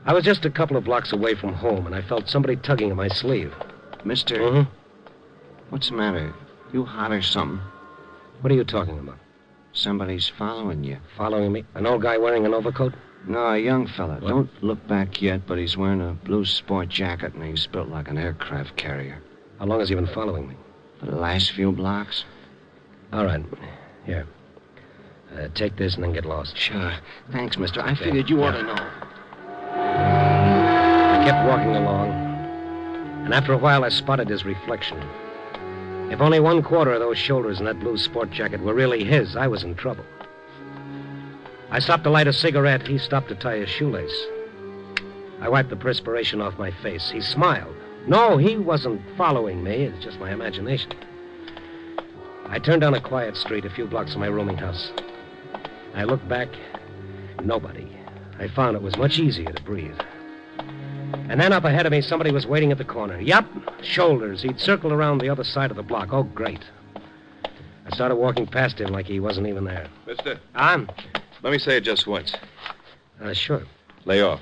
I 0.06 0.14
was 0.14 0.26
just 0.26 0.46
a 0.46 0.50
couple 0.50 0.78
of 0.78 0.84
blocks 0.84 1.14
away 1.14 1.36
from 1.36 1.54
home, 1.54 1.86
and 1.86 1.96
I 1.96 2.02
felt 2.02 2.30
somebody 2.30 2.58
tugging 2.58 2.92
at 2.92 2.96
my 2.96 3.08
sleeve. 3.08 3.54
Mister, 4.08 4.38
Mm-hmm. 4.40 4.70
what's 5.70 5.90
the 5.90 5.96
matter? 5.96 6.34
You 6.72 6.86
hot 6.86 7.12
or 7.12 7.22
something? 7.22 7.60
What 8.40 8.54
are 8.54 8.56
you 8.56 8.64
talking 8.64 8.98
about? 8.98 9.18
Somebody's 9.74 10.30
following 10.30 10.86
you. 10.86 10.98
Following 11.18 11.52
me? 11.52 11.66
An 11.76 11.86
old 11.86 12.02
guy 12.04 12.18
wearing 12.18 12.46
an 12.46 12.54
overcoat? 12.54 12.94
No, 13.28 13.48
a 13.48 13.58
young 13.58 13.86
fella. 13.86 14.16
What? 14.22 14.30
Don't 14.30 14.64
look 14.64 14.88
back 14.88 15.22
yet, 15.22 15.46
but 15.46 15.58
he's 15.58 15.76
wearing 15.76 16.00
a 16.00 16.14
blue 16.14 16.46
sport 16.46 16.88
jacket 16.88 17.34
and 17.34 17.44
he's 17.44 17.68
built 17.68 17.90
like 17.90 18.08
an 18.08 18.18
aircraft 18.18 18.78
carrier. 18.78 19.22
How 19.60 19.66
long 19.66 19.80
has 19.82 19.90
he 19.90 19.96
been 19.96 20.08
following 20.08 20.48
me? 20.48 20.56
For 21.02 21.08
the 21.08 21.18
last 21.18 21.52
few 21.52 21.74
blocks? 21.74 22.24
All 23.12 23.26
right. 23.26 23.44
Here. 24.06 24.26
Uh, 25.36 25.50
take 25.54 25.76
this 25.76 25.96
and 25.96 26.04
then 26.06 26.14
get 26.14 26.24
lost. 26.24 26.58
Sure. 26.58 26.94
Thanks, 27.34 27.58
mister. 27.58 27.82
I 27.82 27.94
figured 27.94 28.30
you 28.30 28.42
ought 28.42 28.52
to 28.52 28.64
know. 28.64 28.90
I 29.76 31.26
kept 31.26 31.46
walking 31.46 31.76
along, 31.76 32.27
and 33.28 33.34
after 33.34 33.52
a 33.52 33.58
while 33.58 33.84
I 33.84 33.90
spotted 33.90 34.30
his 34.30 34.46
reflection. 34.46 34.98
If 36.10 36.22
only 36.22 36.40
one 36.40 36.64
quarter 36.64 36.94
of 36.94 37.02
those 37.02 37.18
shoulders 37.18 37.60
in 37.60 37.66
that 37.66 37.78
blue 37.78 37.98
sport 37.98 38.32
jacket 38.32 38.62
were 38.62 38.74
really 38.74 39.04
his, 39.04 39.36
I 39.36 39.48
was 39.48 39.66
in 39.66 39.76
trouble. 39.76 40.06
I 41.70 41.80
stopped 41.80 42.06
to 42.06 42.10
light 42.10 42.30
a 42.30 42.32
cigarette. 42.32 42.88
He 42.88 42.98
stopped 42.98 43.28
to 43.28 43.36
tie 43.36 43.58
his 43.58 43.68
shoelace. 43.68 44.18
I 45.42 45.50
wiped 45.50 45.70
the 45.70 45.76
perspiration 45.76 46.40
off 46.40 46.58
my 46.58 46.72
face. 46.72 47.10
He 47.10 47.20
smiled. 47.20 47.76
No, 48.08 48.38
he 48.38 48.56
wasn't 48.56 49.02
following 49.18 49.62
me. 49.62 49.84
It's 49.84 50.02
just 50.02 50.22
my 50.22 50.32
imagination. 50.32 50.94
I 52.46 52.60
turned 52.60 52.80
down 52.80 52.94
a 52.94 53.02
quiet 53.02 53.36
street 53.36 53.66
a 53.66 53.70
few 53.70 53.88
blocks 53.88 54.14
from 54.14 54.22
my 54.22 54.28
rooming 54.28 54.56
house. 54.56 54.94
I 55.94 56.06
looked 56.06 56.30
back. 56.30 56.48
Nobody. 57.44 57.92
I 58.40 58.48
found 58.48 58.78
it 58.78 58.82
was 58.82 58.96
much 58.96 59.20
easier 59.20 59.52
to 59.52 59.64
breathe. 59.64 60.00
And 61.30 61.40
then 61.40 61.52
up 61.52 61.66
ahead 61.66 61.86
of 61.86 61.92
me, 61.92 62.02
somebody 62.02 62.32
was 62.32 62.48
waiting 62.48 62.72
at 62.72 62.78
the 62.78 62.86
corner. 62.86 63.20
Yup, 63.20 63.46
shoulders. 63.82 64.42
He'd 64.42 64.60
circled 64.60 64.94
around 64.94 65.20
the 65.20 65.30
other 65.30 65.44
side 65.44 65.72
of 65.72 65.78
the 65.78 65.84
block. 65.84 66.10
Oh, 66.12 66.24
great. 66.24 66.64
I 67.86 67.96
started 67.96 68.16
walking 68.16 68.48
past 68.48 68.80
him 68.80 68.92
like 68.92 69.06
he 69.06 69.20
wasn't 69.20 69.48
even 69.48 69.64
there. 69.64 69.88
Mister, 70.06 70.40
I'm. 70.56 70.90
let 71.42 71.52
me 71.52 71.58
say 71.58 71.78
it 71.78 71.82
just 71.82 72.08
once. 72.08 72.34
Uh, 73.22 73.34
sure. 73.34 73.64
Lay 74.06 74.22
off. 74.22 74.42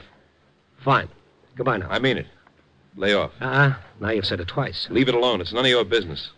Fine. 0.83 1.09
Goodbye 1.55 1.77
now. 1.77 1.89
I 1.89 1.99
mean 1.99 2.17
it. 2.17 2.27
Lay 2.95 3.13
off. 3.13 3.31
Uh-uh. 3.41 3.75
Now 3.99 4.09
you've 4.09 4.25
said 4.25 4.39
it 4.39 4.47
twice. 4.47 4.87
Leave 4.89 5.09
it 5.09 5.15
alone. 5.15 5.41
It's 5.41 5.53
none 5.53 5.65
of 5.65 5.69
your 5.69 5.85
business. 5.85 6.31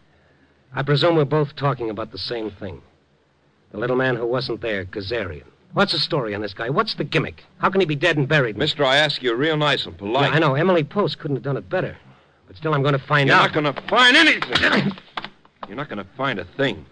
I 0.74 0.84
presume 0.84 1.16
we're 1.16 1.26
both 1.26 1.56
talking 1.56 1.90
about 1.90 2.12
the 2.12 2.18
same 2.18 2.52
thing. 2.52 2.82
The 3.72 3.78
little 3.78 3.96
man 3.96 4.16
who 4.16 4.26
wasn't 4.26 4.62
there, 4.62 4.86
Kazarian. 4.86 5.44
What's 5.78 5.92
the 5.92 6.00
story 6.00 6.34
on 6.34 6.42
this 6.42 6.56
guy? 6.56 6.72
What's 6.72 6.96
the 6.96 7.04
gimmick? 7.04 7.44
How 7.60 7.70
can 7.70 7.82
he 7.82 7.86
be 7.86 7.96
dead 7.96 8.18
and 8.18 8.28
buried? 8.28 8.58
Mister, 8.58 8.84
I 8.84 8.96
ask 8.98 9.22
you 9.22 9.36
real 9.36 9.58
nice 9.58 9.86
and 9.86 9.96
polite. 9.96 10.32
Yeah, 10.32 10.38
I 10.38 10.40
know. 10.40 10.56
Emily 10.56 10.84
Post 10.84 11.20
couldn't 11.20 11.36
have 11.36 11.44
done 11.44 11.56
it 11.56 11.70
better. 11.70 11.96
But 12.48 12.58
still, 12.58 12.74
I'm 12.74 12.82
going 12.82 12.98
to 12.98 13.06
find 13.06 13.30
out. 13.30 13.54
You're 13.54 13.62
not 13.62 13.76
going 13.76 13.76
to 13.76 13.82
find 13.88 14.18
anything. 14.18 14.92
You're 15.68 15.78
not 15.78 15.88
going 15.88 16.00
to 16.00 16.08
find 16.18 16.40
a 16.40 16.46
thing. 16.58 16.84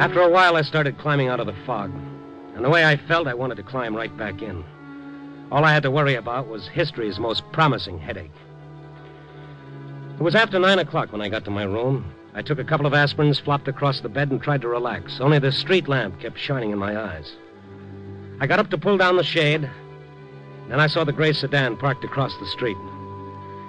After 0.00 0.22
a 0.22 0.28
while, 0.28 0.56
I 0.56 0.62
started 0.62 0.98
climbing 0.98 1.28
out 1.28 1.38
of 1.38 1.46
the 1.46 1.54
fog. 1.64 1.92
And 2.56 2.64
the 2.64 2.68
way 2.68 2.84
I 2.84 2.96
felt, 2.96 3.28
I 3.28 3.34
wanted 3.34 3.58
to 3.58 3.62
climb 3.62 3.94
right 3.94 4.16
back 4.16 4.42
in. 4.42 4.64
All 5.52 5.64
I 5.64 5.72
had 5.72 5.84
to 5.84 5.90
worry 5.92 6.16
about 6.16 6.48
was 6.48 6.66
history's 6.66 7.20
most 7.20 7.44
promising 7.52 8.00
headache. 8.00 8.32
It 10.18 10.22
was 10.22 10.34
after 10.34 10.58
nine 10.58 10.80
o'clock 10.80 11.12
when 11.12 11.20
I 11.20 11.28
got 11.28 11.44
to 11.44 11.50
my 11.52 11.62
room. 11.62 12.12
I 12.38 12.42
took 12.42 12.60
a 12.60 12.64
couple 12.64 12.86
of 12.86 12.92
aspirins, 12.92 13.40
flopped 13.40 13.66
across 13.66 13.98
the 13.98 14.08
bed, 14.08 14.30
and 14.30 14.40
tried 14.40 14.60
to 14.60 14.68
relax. 14.68 15.20
Only 15.20 15.40
the 15.40 15.50
street 15.50 15.88
lamp 15.88 16.20
kept 16.20 16.38
shining 16.38 16.70
in 16.70 16.78
my 16.78 16.96
eyes. 16.96 17.34
I 18.38 18.46
got 18.46 18.60
up 18.60 18.70
to 18.70 18.78
pull 18.78 18.96
down 18.96 19.16
the 19.16 19.24
shade. 19.24 19.68
Then 20.68 20.78
I 20.78 20.86
saw 20.86 21.02
the 21.02 21.12
gray 21.12 21.32
sedan 21.32 21.76
parked 21.76 22.04
across 22.04 22.32
the 22.38 22.46
street. 22.46 22.76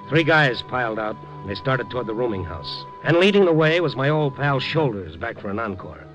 Three 0.07 0.23
guys 0.23 0.61
piled 0.61 0.99
out. 0.99 1.15
They 1.47 1.55
started 1.55 1.89
toward 1.89 2.05
the 2.05 2.13
rooming 2.13 2.43
house. 2.43 2.85
And 3.03 3.17
leading 3.17 3.45
the 3.45 3.51
way 3.51 3.81
was 3.81 3.95
my 3.95 4.09
old 4.09 4.35
pal 4.35 4.59
Shoulders 4.59 5.17
back 5.17 5.39
for 5.39 5.49
an 5.49 5.57
encore. 5.57 6.05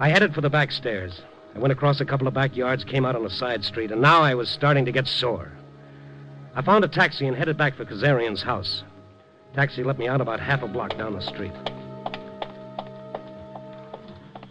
I 0.00 0.08
headed 0.08 0.34
for 0.34 0.40
the 0.40 0.48
back 0.48 0.72
stairs. 0.72 1.20
I 1.54 1.58
went 1.58 1.72
across 1.72 2.00
a 2.00 2.06
couple 2.06 2.26
of 2.26 2.32
backyards, 2.32 2.82
came 2.82 3.04
out 3.04 3.14
on 3.14 3.26
a 3.26 3.30
side 3.30 3.62
street, 3.62 3.92
and 3.92 4.00
now 4.00 4.22
I 4.22 4.32
was 4.32 4.48
starting 4.48 4.86
to 4.86 4.92
get 4.92 5.06
sore. 5.06 5.52
I 6.54 6.62
found 6.62 6.82
a 6.82 6.88
taxi 6.88 7.26
and 7.26 7.36
headed 7.36 7.58
back 7.58 7.76
for 7.76 7.84
Kazarian's 7.84 8.40
house. 8.40 8.84
Taxi 9.56 9.82
let 9.82 9.98
me 9.98 10.06
out 10.06 10.20
about 10.20 10.38
half 10.38 10.62
a 10.62 10.68
block 10.68 10.98
down 10.98 11.14
the 11.14 11.22
street. 11.22 11.52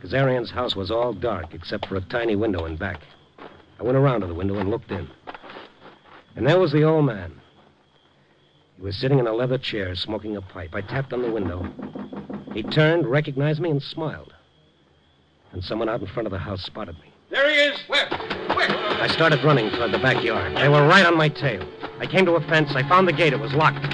Kazarian's 0.02 0.50
house 0.50 0.76
was 0.76 0.90
all 0.90 1.14
dark 1.14 1.54
except 1.54 1.86
for 1.86 1.96
a 1.96 2.02
tiny 2.02 2.36
window 2.36 2.66
in 2.66 2.76
back. 2.76 3.02
I 3.80 3.84
went 3.84 4.00
around 4.00 4.22
to 4.22 4.28
the 4.28 4.34
window 4.34 4.58
and 4.58 4.72
looked 4.72 4.90
in. 4.90 5.08
And 6.36 6.48
there 6.48 6.58
was 6.58 6.72
the 6.72 6.82
old 6.82 7.06
man. 7.06 7.40
He 8.78 8.82
was 8.82 8.98
sitting 8.98 9.20
in 9.20 9.28
a 9.28 9.32
leather 9.32 9.60
chair 9.60 9.94
smoking 9.94 10.38
a 10.38 10.42
pipe. 10.42 10.74
I 10.74 10.82
tapped 10.82 11.14
on 11.14 11.22
the 11.22 11.32
window. 11.32 11.72
He 12.54 12.64
turned, 12.64 13.06
recognized 13.06 13.62
me, 13.62 13.70
and 13.70 13.84
smiled. 13.84 14.34
And 15.52 15.64
someone 15.64 15.88
out 15.88 16.02
in 16.02 16.08
front 16.08 16.26
of 16.26 16.32
the 16.32 16.40
house 16.40 16.64
spotted 16.64 16.96
me. 16.96 17.14
There 17.30 17.48
he 17.48 17.56
is. 17.58 17.80
Where? 17.86 18.08
Where? 18.08 18.72
I 19.02 19.08
started 19.08 19.44
running 19.44 19.70
toward 19.70 19.92
the 19.92 20.00
backyard. 20.00 20.58
They 20.58 20.68
were 20.68 20.88
right 20.88 21.06
on 21.06 21.16
my 21.16 21.30
tail. 21.30 21.64
I 22.00 22.08
came 22.08 22.26
to 22.26 22.34
a 22.34 22.42
fence. 22.48 22.72
I 22.74 22.82
found 22.90 23.08
the 23.08 23.14
gate. 23.14 23.34
It 23.34 23.40
was 23.40 23.54
locked. 23.54 23.86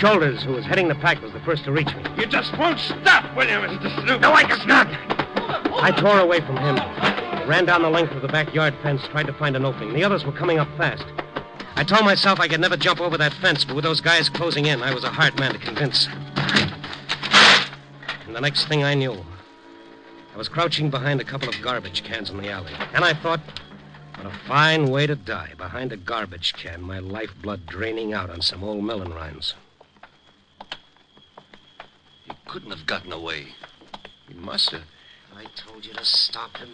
Shoulders, 0.00 0.42
who 0.42 0.52
was 0.52 0.64
heading 0.64 0.88
the 0.88 0.94
pack, 0.94 1.20
was 1.20 1.30
the 1.34 1.40
first 1.40 1.64
to 1.64 1.72
reach 1.72 1.94
me. 1.94 2.02
You 2.16 2.24
just 2.24 2.56
won't 2.56 2.78
stop, 2.78 3.36
will 3.36 3.44
you, 3.44 3.56
Mr. 3.56 4.02
Snoop? 4.02 4.22
No, 4.22 4.32
I 4.32 4.44
guess 4.44 4.64
not. 4.64 4.86
I 4.88 5.90
tore 5.90 6.20
away 6.20 6.40
from 6.40 6.56
him. 6.56 6.78
I 6.78 7.44
ran 7.46 7.66
down 7.66 7.82
the 7.82 7.90
length 7.90 8.12
of 8.12 8.22
the 8.22 8.28
backyard 8.28 8.74
fence, 8.82 9.02
tried 9.08 9.26
to 9.26 9.34
find 9.34 9.56
an 9.56 9.66
opening. 9.66 9.92
The 9.92 10.02
others 10.02 10.24
were 10.24 10.32
coming 10.32 10.58
up 10.58 10.68
fast. 10.78 11.04
I 11.76 11.84
told 11.84 12.06
myself 12.06 12.40
I 12.40 12.48
could 12.48 12.62
never 12.62 12.78
jump 12.78 12.98
over 12.98 13.18
that 13.18 13.34
fence, 13.34 13.62
but 13.62 13.76
with 13.76 13.84
those 13.84 14.00
guys 14.00 14.30
closing 14.30 14.64
in, 14.64 14.82
I 14.82 14.94
was 14.94 15.04
a 15.04 15.10
hard 15.10 15.38
man 15.38 15.52
to 15.52 15.58
convince. 15.58 16.08
And 18.26 18.34
the 18.34 18.40
next 18.40 18.68
thing 18.68 18.82
I 18.82 18.94
knew, 18.94 19.22
I 20.32 20.38
was 20.38 20.48
crouching 20.48 20.88
behind 20.88 21.20
a 21.20 21.24
couple 21.24 21.50
of 21.50 21.60
garbage 21.60 22.04
cans 22.04 22.30
in 22.30 22.38
the 22.38 22.48
alley. 22.48 22.72
And 22.94 23.04
I 23.04 23.12
thought, 23.12 23.40
what 24.16 24.26
a 24.26 24.38
fine 24.48 24.86
way 24.86 25.06
to 25.06 25.14
die, 25.14 25.52
behind 25.58 25.92
a 25.92 25.98
garbage 25.98 26.54
can, 26.54 26.80
my 26.80 27.00
lifeblood 27.00 27.66
draining 27.66 28.14
out 28.14 28.30
on 28.30 28.40
some 28.40 28.64
old 28.64 28.82
melon 28.82 29.12
rinds. 29.12 29.52
He 32.30 32.36
couldn't 32.46 32.70
have 32.70 32.86
gotten 32.86 33.12
away. 33.12 33.48
He 34.28 34.34
must 34.34 34.70
have. 34.70 34.82
I 35.36 35.44
told 35.56 35.84
you 35.84 35.92
to 35.94 36.04
stop 36.04 36.56
him. 36.56 36.70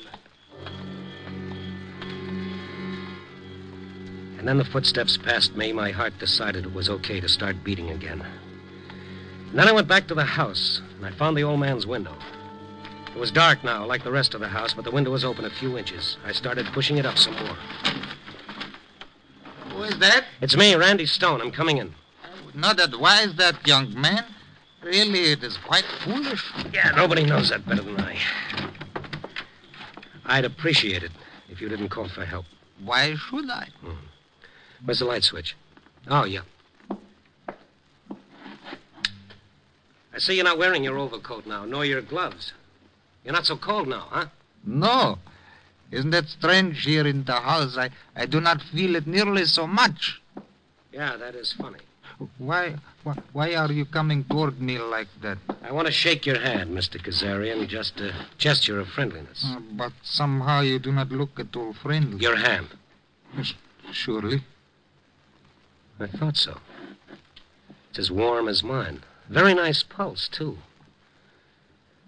And 4.39 4.47
then 4.47 4.59
the 4.59 4.65
footsteps 4.65 5.17
passed 5.17 5.57
me. 5.57 5.73
My 5.73 5.91
heart 5.91 6.19
decided 6.19 6.67
it 6.67 6.75
was 6.75 6.91
okay 6.91 7.21
to 7.21 7.29
start 7.29 7.65
beating 7.65 7.91
again. 7.91 8.25
And 9.51 9.59
then 9.59 9.67
I 9.69 9.73
went 9.73 9.89
back 9.89 10.07
to 10.09 10.15
the 10.15 10.25
house, 10.25 10.83
and 10.97 11.07
I 11.07 11.11
found 11.11 11.37
the 11.37 11.43
old 11.43 11.59
man's 11.59 11.87
window. 11.87 12.15
It 13.15 13.19
was 13.19 13.31
dark 13.31 13.65
now, 13.65 13.87
like 13.87 14.05
the 14.05 14.13
rest 14.13 14.35
of 14.35 14.41
the 14.41 14.49
house, 14.49 14.75
but 14.75 14.85
the 14.85 14.91
window 14.91 15.11
was 15.11 15.25
open 15.25 15.47
a 15.47 15.51
few 15.51 15.79
inches. 15.79 16.19
I 16.25 16.33
started 16.33 16.67
pushing 16.75 16.99
it 16.99 17.07
up 17.07 17.17
some 17.17 17.35
more. 17.35 17.57
Who 19.71 19.83
is 19.85 19.99
that? 20.01 20.25
It's 20.43 20.57
me, 20.57 20.75
Randy 20.75 21.07
Stone. 21.07 21.41
I'm 21.41 21.51
coming 21.51 21.79
in. 21.79 21.95
I 22.23 22.45
would 22.45 22.57
not 22.57 22.79
advise 22.79 23.35
that, 23.37 23.67
young 23.67 23.99
man. 23.99 24.25
Really, 24.87 25.33
it 25.33 25.43
is 25.43 25.57
quite 25.57 25.85
foolish. 26.05 26.45
Yeah, 26.73 26.93
nobody 26.95 27.27
knows 27.27 27.49
that 27.49 27.67
better 27.67 27.83
than 27.83 27.99
I. 27.99 28.17
I'd 30.25 30.45
appreciate 30.45 31.03
it 31.03 31.11
if 31.49 31.61
you 31.61 31.69
didn't 31.69 31.89
call 31.89 32.09
for 32.09 32.25
help. 32.25 32.45
Why 32.85 33.17
should 33.17 33.51
I? 33.51 33.67
Hmm. 33.81 33.97
Where's 34.85 35.01
the 35.01 35.07
light 35.07 35.25
switch? 35.25 35.57
Oh, 36.07 36.25
yeah. 36.25 36.43
I 40.15 40.19
see 40.19 40.37
you're 40.37 40.45
not 40.45 40.57
wearing 40.57 40.85
your 40.85 40.99
overcoat 40.99 41.47
now, 41.47 41.65
nor 41.65 41.85
your 41.85 42.01
gloves. 42.01 42.53
You're 43.25 43.35
not 43.35 43.47
so 43.47 43.57
cold 43.57 43.89
now, 43.89 44.07
huh? 44.09 44.27
No. 44.65 45.19
Isn't 45.91 46.11
that 46.11 46.29
strange 46.29 46.85
here 46.85 47.09
in 47.09 47.25
the 47.25 47.33
house? 47.33 47.77
I, 47.77 47.91
I 48.15 48.27
do 48.27 48.41
not 48.41 48.63
feel 48.63 48.95
it 48.95 49.09
nearly 49.09 49.47
so 49.47 49.67
much. 49.67 50.23
Yeah, 50.93 51.17
that 51.17 51.35
is 51.35 51.53
funny. 51.53 51.81
Why, 52.39 52.77
why, 53.03 53.15
why 53.33 53.55
are 53.55 53.71
you 53.71 53.85
coming 53.85 54.25
toward 54.25 54.61
me 54.61 54.79
like 54.79 55.09
that? 55.21 55.39
I 55.63 55.71
want 55.73 55.87
to 55.87 55.93
shake 55.93 56.25
your 56.25 56.41
hand, 56.41 56.71
Mr. 56.71 57.01
Kazarian, 57.01 57.69
just 57.69 58.01
a 58.01 58.15
gesture 58.39 58.81
of 58.81 58.89
friendliness. 58.89 59.45
Uh, 59.47 59.61
but 59.73 59.93
somehow 60.03 60.61
you 60.61 60.79
do 60.79 60.93
not 60.93 61.11
look 61.11 61.39
at 61.39 61.55
all 61.55 61.75
friendly. 61.75 62.19
Your 62.19 62.37
hand. 62.37 62.69
Surely. 63.93 64.45
I 66.01 66.07
thought 66.07 66.37
so. 66.37 66.59
It's 67.91 67.99
as 67.99 68.11
warm 68.11 68.49
as 68.49 68.63
mine. 68.63 69.03
Very 69.29 69.53
nice 69.55 69.83
pulse, 69.83 70.29
too. 70.29 70.59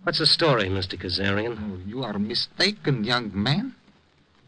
What's 0.05 0.21
the 0.21 0.27
story, 0.27 0.69
Mr. 0.69 0.99
Kazarian? 0.99 1.59
Oh, 1.61 1.81
you 1.87 2.03
are 2.03 2.19
mistaken, 2.19 3.05
young 3.05 3.31
man. 3.35 3.75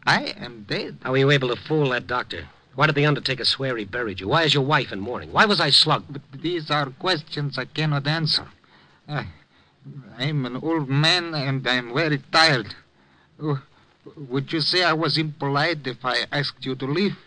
I 0.07 0.33
am 0.37 0.65
dead. 0.67 0.97
How 1.03 1.11
were 1.11 1.17
you 1.17 1.29
able 1.29 1.49
to 1.49 1.55
fool 1.55 1.89
that 1.89 2.07
doctor? 2.07 2.47
Why 2.75 2.85
did 2.85 2.95
the 2.95 3.05
undertaker 3.05 3.43
swear 3.43 3.75
he 3.77 3.85
buried 3.85 4.19
you? 4.19 4.29
Why 4.29 4.43
is 4.43 4.53
your 4.53 4.63
wife 4.63 4.91
in 4.91 4.99
mourning? 4.99 5.31
Why 5.31 5.45
was 5.45 5.59
I 5.59 5.69
slugged? 5.69 6.13
But 6.31 6.41
these 6.41 6.71
are 6.71 6.89
questions 6.91 7.57
I 7.57 7.65
cannot 7.65 8.07
answer. 8.07 8.47
I, 9.07 9.27
I'm 10.17 10.45
an 10.45 10.57
old 10.57 10.87
man 10.87 11.33
and 11.33 11.67
I'm 11.67 11.93
very 11.93 12.19
tired. 12.31 12.73
Oh, 13.41 13.61
would 14.15 14.53
you 14.53 14.61
say 14.61 14.83
I 14.83 14.93
was 14.93 15.17
impolite 15.17 15.85
if 15.85 16.05
I 16.05 16.25
asked 16.31 16.65
you 16.65 16.75
to 16.75 16.85
leave? 16.85 17.17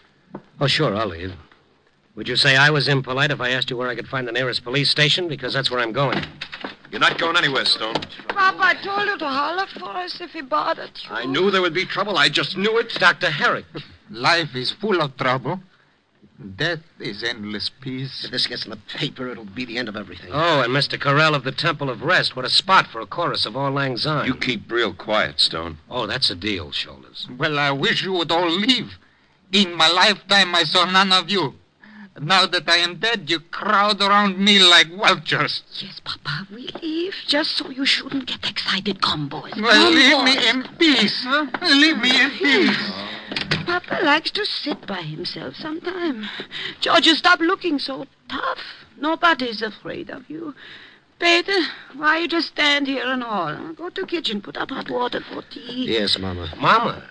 Oh, 0.60 0.66
sure, 0.66 0.96
I'll 0.96 1.08
leave. 1.08 1.34
Would 2.16 2.28
you 2.28 2.36
say 2.36 2.56
I 2.56 2.70
was 2.70 2.88
impolite 2.88 3.32
if 3.32 3.40
I 3.40 3.50
asked 3.50 3.70
you 3.70 3.76
where 3.76 3.88
I 3.88 3.96
could 3.96 4.08
find 4.08 4.26
the 4.26 4.32
nearest 4.32 4.64
police 4.64 4.88
station? 4.88 5.28
Because 5.28 5.52
that's 5.52 5.70
where 5.70 5.80
I'm 5.80 5.92
going. 5.92 6.24
You're 6.90 7.00
not 7.00 7.18
going 7.18 7.36
anywhere, 7.36 7.64
Stone. 7.64 7.96
Papa, 8.28 8.58
I 8.60 8.74
told 8.82 9.08
you 9.08 9.18
to 9.18 9.28
holler 9.28 9.66
for 9.78 9.90
us 9.90 10.20
if 10.20 10.30
he 10.30 10.42
bothered 10.42 10.92
you. 10.94 11.10
I 11.10 11.24
knew 11.24 11.50
there 11.50 11.60
would 11.60 11.74
be 11.74 11.84
trouble. 11.84 12.16
I 12.16 12.28
just 12.28 12.56
knew 12.56 12.78
it. 12.78 12.88
Dr. 12.90 13.30
Herrick. 13.30 13.66
Life 14.10 14.54
is 14.54 14.70
full 14.70 15.00
of 15.00 15.16
trouble. 15.16 15.60
Death 16.56 16.80
is 16.98 17.22
endless 17.22 17.70
peace. 17.80 18.24
If 18.24 18.32
this 18.32 18.46
gets 18.46 18.64
in 18.64 18.70
the 18.70 18.76
paper, 18.76 19.28
it'll 19.28 19.44
be 19.44 19.64
the 19.64 19.78
end 19.78 19.88
of 19.88 19.96
everything. 19.96 20.30
Oh, 20.32 20.60
and 20.62 20.72
Mr. 20.72 20.98
Corell 20.98 21.34
of 21.34 21.44
the 21.44 21.52
Temple 21.52 21.88
of 21.88 22.02
Rest. 22.02 22.34
What 22.34 22.44
a 22.44 22.50
spot 22.50 22.88
for 22.88 23.00
a 23.00 23.06
chorus 23.06 23.46
of 23.46 23.56
Auld 23.56 23.74
Lang 23.74 23.96
Syne. 23.96 24.26
You 24.26 24.34
keep 24.34 24.70
real 24.70 24.92
quiet, 24.92 25.38
Stone. 25.38 25.78
Oh, 25.88 26.06
that's 26.06 26.30
a 26.30 26.34
deal, 26.34 26.72
Shoulders. 26.72 27.28
Well, 27.38 27.58
I 27.58 27.70
wish 27.70 28.02
you 28.02 28.12
would 28.14 28.32
all 28.32 28.50
leave. 28.50 28.98
In 29.52 29.74
my 29.74 29.88
lifetime, 29.88 30.54
I 30.54 30.64
saw 30.64 30.84
none 30.84 31.12
of 31.12 31.30
you. 31.30 31.54
Now 32.20 32.46
that 32.46 32.68
I 32.68 32.76
am 32.76 32.96
dead, 32.96 33.28
you 33.30 33.40
crowd 33.40 34.00
around 34.00 34.38
me 34.38 34.58
like 34.60 34.88
vultures. 34.88 35.62
Yes, 35.80 36.00
Papa, 36.04 36.46
we 36.52 36.68
leave 36.82 37.14
just 37.26 37.52
so 37.56 37.70
you 37.70 37.84
shouldn't 37.84 38.26
get 38.26 38.48
excited. 38.48 39.00
Come, 39.02 39.28
boys. 39.28 39.52
Well, 39.56 39.72
Come, 39.72 39.94
leave 39.94 40.24
me 40.24 40.48
in 40.48 40.62
peace. 40.78 41.24
Huh? 41.24 41.46
Leave 41.62 41.98
me 41.98 42.20
in 42.20 42.30
peace. 42.30 42.92
Papa 43.66 44.00
likes 44.04 44.30
to 44.32 44.44
sit 44.44 44.86
by 44.86 45.02
himself 45.02 45.54
sometime. 45.56 46.28
George, 46.80 47.06
you 47.06 47.14
stop 47.14 47.40
looking 47.40 47.78
so 47.78 48.06
tough. 48.28 48.58
Nobody's 48.98 49.62
afraid 49.62 50.10
of 50.10 50.28
you. 50.28 50.54
Peter, 51.18 51.60
why 51.94 52.18
you 52.18 52.28
just 52.28 52.48
stand 52.48 52.86
here 52.86 53.06
and 53.06 53.22
all? 53.22 53.72
Go 53.74 53.88
to 53.88 54.06
kitchen, 54.06 54.40
put 54.40 54.56
up 54.56 54.70
hot 54.70 54.90
water 54.90 55.20
for 55.20 55.42
tea. 55.42 55.86
Yes, 55.88 56.18
Mama. 56.18 56.52
Mama. 56.58 57.02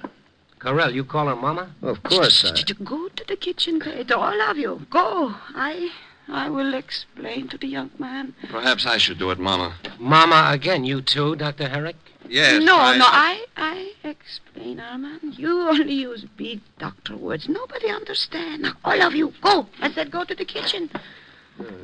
Corell, 0.59 0.93
you 0.93 1.03
call 1.03 1.27
her 1.27 1.35
Mama? 1.35 1.73
Of 1.81 2.03
course. 2.03 2.45
I... 2.45 2.83
Go 2.83 3.09
to 3.09 3.23
the 3.27 3.35
kitchen, 3.35 3.79
Peter, 3.79 4.15
all 4.15 4.41
of 4.41 4.57
you. 4.57 4.85
Go. 4.89 5.35
I 5.55 5.91
I 6.27 6.49
will 6.49 6.73
explain 6.73 7.49
to 7.49 7.57
the 7.57 7.67
young 7.67 7.91
man. 7.99 8.33
Perhaps 8.49 8.85
I 8.85 8.97
should 8.97 9.19
do 9.19 9.31
it, 9.31 9.39
Mama. 9.39 9.75
Mama 9.99 10.49
again. 10.51 10.85
You 10.85 11.01
too, 11.01 11.35
Dr. 11.35 11.67
Herrick? 11.67 11.97
Yes. 12.29 12.63
no, 12.63 12.77
I- 12.77 12.97
no, 12.97 13.05
I 13.07 13.45
I 13.57 13.91
explain, 14.03 14.79
Armand. 14.79 15.37
You 15.37 15.61
only 15.69 15.93
use 15.93 16.25
big 16.37 16.61
doctor 16.79 17.15
words. 17.15 17.47
Nobody 17.49 17.89
understand. 17.89 18.63
Now, 18.63 18.73
all 18.83 19.01
of 19.01 19.13
you, 19.13 19.33
go. 19.41 19.67
I 19.81 19.91
said 19.91 20.09
go 20.11 20.23
to 20.23 20.33
the 20.35 20.45
kitchen. 20.45 20.89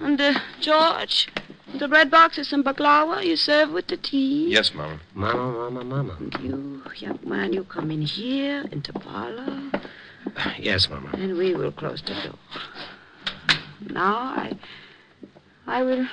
And, 0.02 0.20
uh, 0.20 0.40
George, 0.60 1.28
the 1.78 1.88
bread 1.88 2.10
boxes 2.10 2.52
and 2.52 2.66
baklava 2.66 3.24
you 3.24 3.36
serve 3.36 3.70
with 3.72 3.88
the 3.88 3.98
tea. 3.98 4.48
Yes, 4.50 4.74
Mama. 4.74 5.00
Mama, 5.14 5.70
Mama, 5.70 5.84
Mama. 5.84 6.18
And 6.20 6.34
you, 6.42 6.82
young 6.98 7.20
man, 7.24 7.54
you 7.54 7.64
come 7.66 7.92
in 7.92 8.02
here, 8.02 8.66
into 8.72 8.92
parlor, 8.94 9.62
Yes, 10.60 10.90
Mama. 10.90 11.10
and 11.14 11.38
we 11.38 11.54
will 11.54 11.72
close 11.72 12.02
the 12.02 12.16
door. 12.16 12.40
Now 13.90 14.16
I, 14.16 14.58
I 15.68 15.84
will 15.84 16.08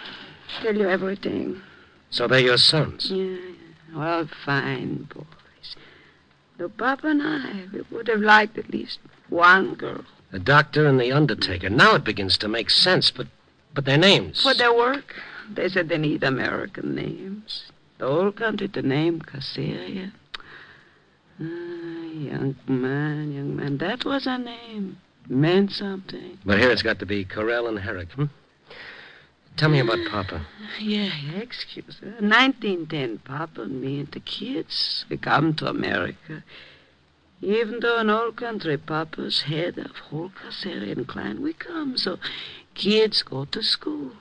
tell 0.62 0.74
you 0.76 0.88
everything. 0.88 1.62
So 2.10 2.28
they're 2.28 2.40
your 2.40 2.58
sons. 2.58 3.10
Yeah, 3.10 3.24
yeah. 3.24 3.38
Well, 3.96 4.28
fine 4.44 5.08
boys. 5.14 5.76
Though 6.58 6.68
Papa 6.68 7.06
and 7.08 7.22
I, 7.22 7.64
we 7.72 7.82
would 7.90 8.08
have 8.08 8.20
liked 8.20 8.58
at 8.58 8.70
least 8.70 8.98
one 9.28 9.74
girl. 9.74 10.04
The 10.30 10.38
doctor 10.38 10.86
and 10.86 11.00
the 11.00 11.12
undertaker. 11.12 11.70
Now 11.70 11.94
it 11.94 12.04
begins 12.04 12.36
to 12.38 12.48
make 12.48 12.68
sense, 12.70 13.10
but 13.10 13.28
but 13.74 13.84
their 13.84 13.98
names. 13.98 14.42
For 14.42 14.54
their 14.54 14.74
work, 14.74 15.14
they 15.50 15.68
said 15.68 15.88
they 15.88 15.98
need 15.98 16.22
American 16.22 16.94
names. 16.94 17.66
The 17.98 18.06
whole 18.06 18.32
country 18.32 18.68
to 18.68 18.82
name 18.82 19.20
Casaria. 19.20 20.12
Ah, 21.38 21.44
young 21.44 22.56
man, 22.66 23.32
young 23.32 23.54
man, 23.56 23.78
that 23.78 24.04
was 24.04 24.26
a 24.26 24.38
name. 24.38 24.98
Meant 25.28 25.72
something. 25.72 26.38
But 26.44 26.58
here 26.58 26.70
it's 26.70 26.82
got 26.82 26.98
to 27.00 27.06
be 27.06 27.24
Corell 27.24 27.68
and 27.68 27.78
Herrick, 27.78 28.12
hmm? 28.12 28.24
Tell 29.56 29.70
me 29.70 29.80
about 29.80 29.98
Papa. 30.10 30.46
Yeah, 30.78 31.10
excuse 31.34 32.02
me. 32.02 32.08
1910, 32.08 33.18
Papa 33.18 33.62
and 33.62 33.80
me 33.80 34.00
and 34.00 34.12
the 34.12 34.20
kids, 34.20 35.06
we 35.08 35.16
come 35.16 35.54
to 35.54 35.66
America. 35.66 36.44
Even 37.40 37.80
though 37.80 37.98
an 37.98 38.10
old 38.10 38.36
country, 38.36 38.76
Papa's 38.76 39.42
head 39.42 39.78
of 39.78 39.96
whole 39.96 40.30
Kazarian 40.30 41.06
clan, 41.06 41.40
we 41.42 41.54
come. 41.54 41.96
So 41.96 42.18
kids 42.74 43.22
go 43.22 43.46
to 43.46 43.62
school, 43.62 44.12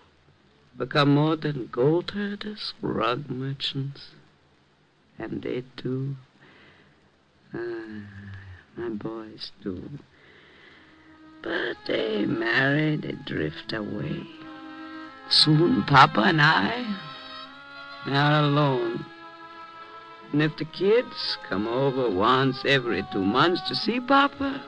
become 0.78 1.16
more 1.16 1.36
than 1.36 1.68
gold 1.68 2.12
herders, 2.12 2.74
rug 2.82 3.30
merchants. 3.30 4.12
And 5.20 5.42
they 5.42 5.64
do. 5.76 6.16
Ah, 7.54 8.04
my 8.78 8.90
boys 8.90 9.52
do. 9.62 10.00
But 11.42 11.76
they 11.88 12.26
marry, 12.26 12.96
they 12.96 13.14
drift 13.26 13.74
away. 13.74 14.24
Soon 15.30 15.84
Papa 15.84 16.22
and 16.22 16.42
I 16.42 16.86
are 18.08 18.44
alone. 18.44 19.06
And 20.32 20.42
if 20.42 20.58
the 20.58 20.66
kids 20.66 21.38
come 21.50 21.68
over 21.68 22.10
once 22.10 22.64
every 22.66 23.04
two 23.12 23.24
months 23.24 23.62
to 23.68 23.76
see 23.76 24.00
Papa, 24.00 24.62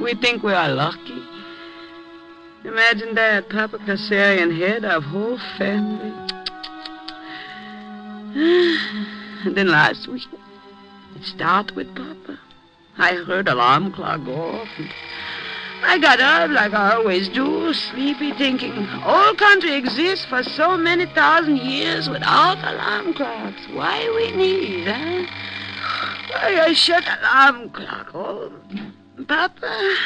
We 0.00 0.14
think 0.14 0.42
we 0.42 0.52
are 0.52 0.68
lucky. 0.68 1.22
Imagine 2.64 3.14
that, 3.14 3.48
Papa 3.48 3.78
Kazarian, 3.78 4.56
head 4.56 4.84
of 4.84 5.04
whole 5.04 5.38
family. 5.58 6.12
and 9.44 9.56
then 9.56 9.68
last 9.68 10.08
week, 10.08 10.26
it 11.14 11.24
started 11.24 11.74
with 11.74 11.94
Papa. 11.94 12.38
I 12.98 13.14
heard 13.14 13.48
alarm 13.48 13.92
clock 13.92 14.24
go 14.24 14.34
off. 14.34 14.68
and 14.78 14.90
I 15.82 15.98
got 15.98 16.20
up 16.20 16.50
like 16.50 16.74
I 16.74 16.94
always 16.94 17.28
do, 17.28 17.72
sleepy, 17.72 18.32
thinking, 18.32 18.88
old 19.04 19.38
country 19.38 19.74
exists 19.74 20.24
for 20.26 20.42
so 20.42 20.76
many 20.76 21.06
thousand 21.06 21.58
years 21.58 22.08
without 22.08 22.58
alarm 22.58 23.14
clocks. 23.14 23.62
Why 23.72 24.08
we 24.14 24.36
need, 24.36 24.88
huh? 24.88 25.26
Why 26.30 26.60
I 26.60 26.72
shut 26.72 27.04
alarm 27.06 27.70
clock? 27.70 28.10
Oh, 28.14 28.52
Papa, 29.26 29.96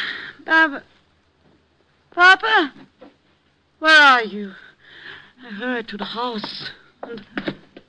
Papa, 0.45 0.83
Papa, 2.11 2.73
where 3.79 4.01
are 4.01 4.25
you? 4.25 4.53
I 5.43 5.53
hurried 5.53 5.89
to 5.89 5.97
the 5.97 6.05
house, 6.05 6.71
and 7.03 7.25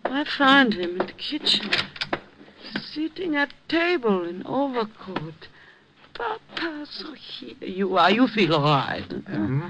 I 0.06 0.24
found 0.24 0.74
him 0.74 1.02
in 1.02 1.08
the 1.08 1.14
kitchen, 1.14 1.70
sitting 2.80 3.36
at 3.36 3.54
table 3.68 4.24
in 4.24 4.46
overcoat. 4.46 5.48
Papa, 6.14 6.86
so 6.90 7.14
here 7.14 7.56
you 7.62 7.98
are. 7.98 8.12
You 8.12 8.28
feel 8.28 8.56
all 8.56 8.64
right. 8.64 9.04
Hmm? 9.04 9.68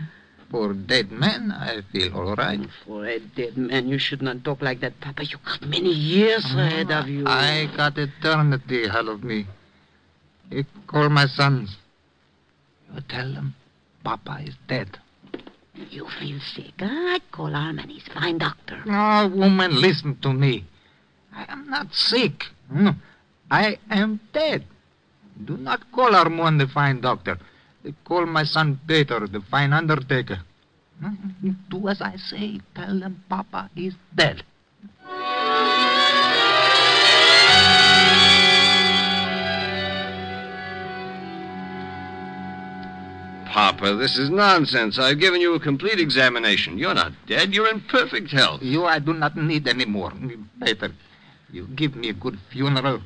For 0.49 0.73
dead 0.73 1.12
man, 1.12 1.51
I 1.51 1.82
feel 1.91 2.13
all 2.13 2.36
right. 2.36 2.60
For 2.86 3.06
a 3.06 3.19
dead 3.19 3.56
man, 3.58 3.88
you 3.88 3.97
should 3.97 4.21
not 4.21 4.43
talk 4.43 4.62
like 4.62 4.82
that, 4.82 4.99
Papa. 4.99 5.23
You 5.23 5.38
got 5.45 5.62
many 5.62 5.91
years 5.91 6.43
ahead 6.45 6.91
of 6.91 7.08
you. 7.08 7.25
I 7.25 7.69
got 7.77 7.97
eternity 7.97 8.84
ahead 8.86 9.08
of 9.08 9.23
me. 9.23 9.47
You 10.49 10.65
call 10.88 11.08
my 11.10 11.27
sons. 11.27 11.77
You 12.93 12.99
tell 13.08 13.32
them 13.32 13.56
Papa 14.04 14.41
is 14.45 14.56
dead. 14.67 14.99
You 15.89 16.06
feel 16.19 16.39
sick. 16.41 16.73
huh? 16.80 16.86
I 16.89 17.19
call 17.32 17.56
Armand. 17.56 17.89
He's 17.89 18.06
a 18.08 18.12
fine 18.12 18.38
doctor. 18.38 18.84
Oh, 18.86 19.27
woman, 19.30 19.80
listen 19.80 20.17
to 20.17 20.34
me. 20.34 20.65
I 21.34 21.45
am 21.47 21.69
not 21.69 21.93
sick. 21.93 22.47
Hmm. 22.69 22.89
I 23.49 23.77
am 23.89 24.19
dead. 24.34 24.65
Do 25.45 25.58
not 25.58 25.91
call 25.91 26.15
Armand 26.15 26.60
the 26.60 26.67
fine 26.67 27.01
doctor. 27.01 27.38
Call 28.06 28.25
my 28.25 28.43
son 28.43 28.80
Peter 28.88 29.27
the 29.27 29.41
fine 29.41 29.73
undertaker. 29.73 30.39
Do 31.69 31.88
as 31.88 32.01
I 32.01 32.15
say. 32.17 32.60
Tell 32.75 32.99
them 32.99 33.23
Papa 33.27 33.69
is 33.75 33.95
dead. 34.15 34.43
Papa, 43.51 43.95
this 43.95 44.17
is 44.17 44.30
nonsense. 44.30 44.97
I've 44.97 45.19
given 45.19 45.41
you 45.41 45.56
a 45.56 45.60
complete 45.60 45.99
examination. 45.99 46.77
You're 46.77 46.93
not 46.93 47.12
dead. 47.27 47.54
You're 47.54 47.67
in 47.69 47.82
perfect 47.82 48.32
health. 48.32 48.62
You 48.62 48.86
I 48.86 48.99
do 48.99 49.13
not 49.13 49.36
need 49.36 49.67
any 49.67 49.86
more. 49.86 50.13
Peter, 50.63 50.91
you 51.51 51.67
give 51.75 51.95
me 51.95 52.10
a 52.10 52.13
good 52.13 52.39
funeral. 52.51 53.01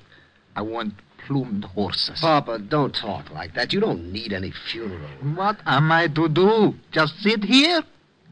I 0.56 0.62
want 0.62 0.93
plumed 1.26 1.66
horses. 1.66 2.20
Papa, 2.22 2.60
don't 2.60 2.94
talk 2.94 3.32
like 3.32 3.54
that. 3.56 3.74
You 3.74 3.80
don't 3.80 4.12
need 4.12 4.32
any 4.34 4.52
funeral. 4.72 5.10
What 5.36 5.58
am 5.66 5.92
I 5.92 6.08
to 6.08 6.30
do? 6.30 6.76
Just 6.92 7.20
sit 7.22 7.44
here? 7.44 7.84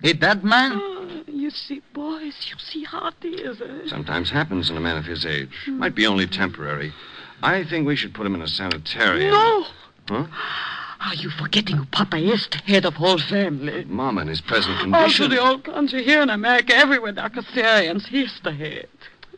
Hit 0.02 0.20
that 0.22 0.44
man? 0.44 0.72
Oh, 0.76 1.24
you 1.28 1.50
see, 1.50 1.82
boys, 1.94 2.36
you 2.50 2.56
see 2.60 2.84
how 2.84 3.08
it 3.22 3.26
is. 3.26 3.62
eh? 3.62 3.88
Sometimes 3.88 4.30
happens 4.30 4.70
in 4.70 4.78
a 4.78 4.82
man 4.82 4.98
of 4.98 5.06
his 5.06 5.26
age. 5.26 5.50
Might 5.68 5.96
be 5.96 6.06
only 6.06 6.28
temporary. 6.28 6.94
I 7.42 7.64
think 7.64 7.88
we 7.88 7.96
should 7.96 8.14
put 8.14 8.26
him 8.26 8.36
in 8.36 8.42
a 8.42 8.48
sanitarium. 8.48 9.32
No. 9.32 9.66
Huh? 10.10 10.28
Are 11.06 11.16
you 11.16 11.30
forgetting 11.30 11.76
who 11.78 11.86
Papa 11.86 12.18
is, 12.18 12.48
the 12.48 12.58
head 12.60 12.86
of 12.86 12.94
whole 12.96 13.18
family? 13.18 13.84
Mama 13.86 14.22
in 14.22 14.28
his 14.30 14.40
present 14.42 14.80
condition. 14.80 14.94
Also, 14.94 15.24
condition. 15.24 15.30
the 15.30 15.50
old 15.52 15.64
country 15.66 16.04
here 16.04 16.22
in 16.22 16.30
America, 16.30 16.74
everywhere, 16.76 17.12
the 17.12 17.22
Kazarians, 17.22 18.08
he's 18.08 18.40
the 18.44 18.54
head. 18.54 18.88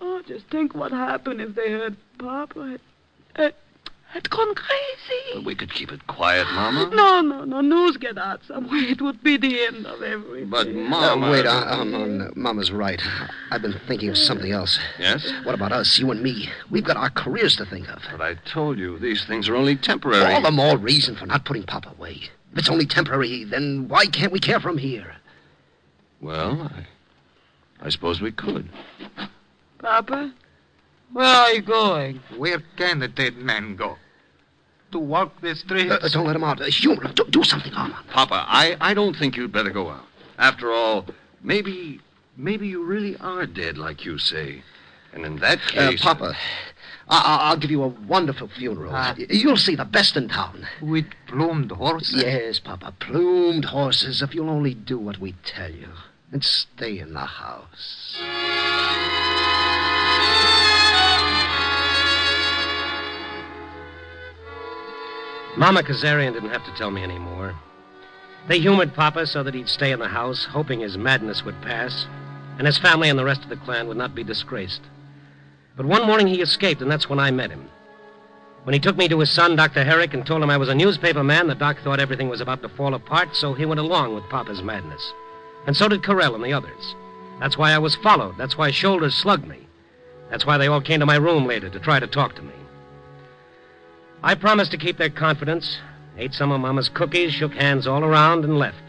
Oh, 0.02 0.22
just 0.28 0.46
think 0.48 0.76
what 0.76 0.92
happened 0.92 1.42
if 1.42 1.56
they 1.56 1.72
heard 1.72 1.96
Papa 2.20 2.68
had, 2.72 2.82
had, 3.36 3.54
had 4.10 4.30
gone 4.30 4.56
crazy. 4.56 5.46
We 5.46 5.56
could 5.56 5.74
keep 5.74 5.92
it 5.92 6.08
quiet, 6.08 6.48
Mama. 6.54 6.90
No, 6.96 7.22
no, 7.22 7.44
no. 7.44 7.62
News 7.62 7.98
get 7.98 8.18
out 8.18 8.42
somewhere. 8.48 8.84
It 8.84 9.02
would 9.02 9.22
be 9.24 9.38
the 9.38 9.62
end 9.66 9.86
of 9.86 10.02
everything. 10.02 10.50
But, 10.50 10.68
Uh, 10.68 10.72
Mama. 10.72 11.30
wait, 11.32 11.46
uh, 11.46 11.66
um, 11.68 11.94
um, 11.94 12.34
Mama's 12.36 12.72
right. 12.72 13.02
I've 13.52 13.62
been 13.62 13.80
thinking 13.88 14.10
of 14.10 14.18
something 14.18 14.52
else. 14.52 14.80
Yes? 15.00 15.30
What 15.44 15.56
about 15.56 15.72
us, 15.72 16.00
you 16.00 16.10
and 16.12 16.22
me? 16.24 16.50
We've 16.70 16.84
got 16.84 16.98
our 16.98 17.10
careers 17.10 17.56
to 17.58 17.66
think 17.66 17.90
of. 17.90 18.02
But 18.12 18.22
I 18.22 18.36
told 18.46 18.78
you, 18.80 18.98
these 19.00 19.26
things 19.26 19.50
are 19.50 19.56
only 19.56 19.76
temporary. 19.76 20.34
All 20.34 20.42
the 20.42 20.52
more 20.52 20.78
reason 20.78 21.16
for 21.16 21.26
not 21.26 21.44
putting 21.46 21.64
Papa 21.64 21.90
away. 21.98 22.22
If 22.54 22.60
it's 22.60 22.70
only 22.70 22.86
temporary, 22.86 23.44
then 23.44 23.88
why 23.90 24.06
can't 24.06 24.32
we 24.32 24.40
care 24.40 24.60
for 24.62 24.70
him 24.70 24.78
here? 24.78 25.16
Well, 26.22 26.72
I, 26.74 27.86
I 27.86 27.90
suppose 27.90 28.22
we 28.22 28.32
could. 28.32 28.70
Papa, 29.80 30.34
where 31.14 31.26
are 31.26 31.52
you 31.54 31.62
going? 31.62 32.22
Where 32.38 32.62
can 32.78 33.00
the 33.00 33.08
dead 33.08 33.38
man 33.38 33.76
go? 33.76 33.98
To 34.92 35.00
walk 35.00 35.42
the 35.42 35.56
streets? 35.56 35.92
Uh, 35.92 36.00
uh, 36.02 36.10
don't 36.10 36.26
let 36.28 36.36
him 36.36 36.44
out. 36.44 36.62
Uh, 36.62 36.66
Humor, 36.66 37.12
do, 37.14 37.26
do 37.30 37.44
something, 37.44 37.74
Armand. 37.74 38.08
Papa, 38.10 38.46
I, 38.48 38.78
I 38.80 38.94
don't 38.94 39.16
think 39.16 39.36
you'd 39.36 39.52
better 39.52 39.72
go 39.72 39.90
out. 39.90 40.06
After 40.38 40.72
all, 40.72 41.06
maybe 41.42 42.00
maybe 42.38 42.68
you 42.68 42.84
really 42.84 43.16
are 43.18 43.46
dead, 43.46 43.78
like 43.78 44.06
you 44.06 44.18
say. 44.18 44.62
And 45.14 45.26
in 45.26 45.38
that 45.38 45.60
Uh, 45.76 45.90
case. 45.92 46.02
Papa, 46.02 46.36
I- 47.08 47.18
I- 47.18 47.50
I'll 47.50 47.58
give 47.58 47.72
you 47.72 47.84
a 47.84 47.88
wonderful 47.88 48.48
funeral. 48.50 48.92
Y- 48.92 49.16
You'll 49.30 49.56
see 49.58 49.76
the 49.76 49.86
best 49.86 50.18
in 50.18 50.28
town. 50.28 50.68
With 50.82 51.06
plumed 51.28 51.72
horses? 51.72 52.22
Yes, 52.24 52.60
Papa. 52.60 52.94
Plumed 53.00 53.66
horses, 53.66 54.22
if 54.22 54.34
you'll 54.36 54.50
only 54.50 54.74
do 54.74 54.98
what 54.98 55.20
we 55.20 55.34
tell 55.46 55.72
you. 55.72 55.90
And 56.32 56.44
stay 56.44 57.00
in 57.00 57.14
the 57.14 57.20
house. 57.26 58.18
Mama 65.58 65.84
Kazarian 65.84 66.34
didn't 66.34 66.50
have 66.50 66.66
to 66.66 66.76
tell 66.76 66.92
me 66.92 67.02
any 67.02 67.18
more. 67.18 67.56
They 68.48 68.60
humored 68.60 68.94
Papa 68.94 69.26
so 69.26 69.42
that 69.44 69.54
he'd 69.54 69.70
stay 69.70 69.92
in 69.92 70.00
the 70.00 70.08
house, 70.08 70.46
hoping 70.46 70.82
his 70.82 70.98
madness 70.98 71.44
would 71.46 71.62
pass, 71.62 72.08
and 72.58 72.68
his 72.68 72.78
family 72.78 73.10
and 73.10 73.18
the 73.18 73.26
rest 73.26 73.44
of 73.44 73.50
the 73.50 73.56
clan 73.56 73.88
would 73.88 73.98
not 73.98 74.14
be 74.14 74.24
disgraced. 74.24 74.82
But 75.78 75.86
one 75.86 76.06
morning 76.06 76.28
he 76.28 76.42
escaped, 76.42 76.82
and 76.82 76.92
that's 76.92 77.10
when 77.10 77.20
I 77.20 77.32
met 77.32 77.52
him. 77.52 77.70
When 78.64 78.74
he 78.74 78.80
took 78.80 78.98
me 78.98 79.08
to 79.08 79.20
his 79.20 79.32
son, 79.32 79.56
Dr. 79.56 79.84
Herrick, 79.84 80.14
and 80.14 80.26
told 80.26 80.42
him 80.44 80.50
I 80.50 80.58
was 80.58 80.70
a 80.70 80.76
newspaper 80.76 81.24
man, 81.24 81.48
the 81.48 81.56
doc 81.56 81.78
thought 81.84 82.00
everything 82.00 82.30
was 82.30 82.42
about 82.42 82.62
to 82.62 82.70
fall 82.70 82.94
apart, 82.94 83.36
so 83.36 83.54
he 83.54 83.66
went 83.66 83.80
along 83.80 84.14
with 84.14 84.30
Papa's 84.30 84.62
madness. 84.62 85.14
And 85.68 85.76
so 85.76 85.88
did 85.88 86.02
Carell 86.02 86.36
and 86.36 86.44
the 86.44 86.54
others. 86.54 86.96
That's 87.40 87.58
why 87.58 87.72
I 87.72 87.78
was 87.78 87.96
followed. 87.96 88.38
That's 88.38 88.58
why 88.58 88.72
shoulders 88.72 89.16
slugged 89.16 89.48
me. 89.48 89.68
That's 90.30 90.46
why 90.46 90.58
they 90.58 90.68
all 90.68 90.82
came 90.82 91.00
to 91.00 91.06
my 91.06 91.16
room 91.16 91.46
later 91.46 91.70
to 91.70 91.80
try 91.80 92.00
to 92.00 92.08
talk 92.08 92.36
to 92.36 92.42
me. 92.42 92.54
I 94.24 94.36
promised 94.36 94.72
to 94.72 94.78
keep 94.78 94.98
their 94.98 95.10
confidence, 95.10 95.78
ate 96.18 96.34
some 96.34 96.52
of 96.52 96.62
Mama's 96.62 96.90
cookies, 96.90 97.34
shook 97.34 97.54
hands 97.54 97.86
all 97.88 98.04
around, 98.04 98.44
and 98.44 98.58
left. 98.58 98.82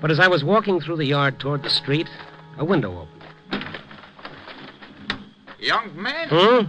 But 0.00 0.10
as 0.10 0.20
I 0.20 0.28
was 0.28 0.44
walking 0.44 0.80
through 0.80 0.96
the 0.96 1.06
yard 1.06 1.38
toward 1.38 1.62
the 1.62 1.70
street, 1.70 2.08
a 2.58 2.64
window 2.64 2.92
opened. 3.00 3.12
Young 5.58 6.00
man, 6.00 6.28
Hmm? 6.28 6.66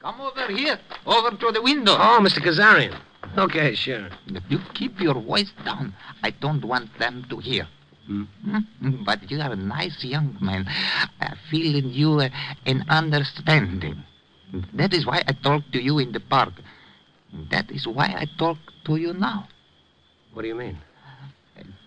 come 0.00 0.20
over 0.20 0.46
here. 0.52 0.78
Over 1.04 1.30
to 1.36 1.50
the 1.52 1.60
window. 1.62 1.92
Oh, 1.92 2.18
Mr. 2.22 2.38
Kazarian. 2.38 2.96
Okay, 3.36 3.74
sure. 3.74 4.08
If 4.28 4.42
you 4.48 4.60
keep 4.74 5.00
your 5.00 5.14
voice 5.14 5.52
down, 5.64 5.94
I 6.22 6.30
don't 6.30 6.64
want 6.64 6.96
them 6.98 7.26
to 7.28 7.38
hear. 7.38 7.66
Hmm. 8.06 8.22
Hmm? 8.44 9.04
But 9.04 9.30
you 9.30 9.40
are 9.40 9.52
a 9.52 9.56
nice 9.56 10.02
young 10.04 10.36
man. 10.40 10.66
I 11.20 11.34
feel 11.50 11.76
in 11.76 11.90
you 11.92 12.20
uh, 12.20 12.28
an 12.66 12.84
understanding. 12.88 14.02
That 14.74 14.92
is 14.92 15.06
why 15.06 15.22
I 15.26 15.32
talked 15.32 15.72
to 15.72 15.82
you 15.82 15.98
in 15.98 16.12
the 16.12 16.20
park. 16.20 16.54
That 17.50 17.70
is 17.70 17.86
why 17.86 18.06
I 18.06 18.26
talk 18.38 18.58
to 18.84 18.96
you 18.96 19.12
now. 19.12 19.48
What 20.32 20.42
do 20.42 20.48
you 20.48 20.54
mean? 20.54 20.78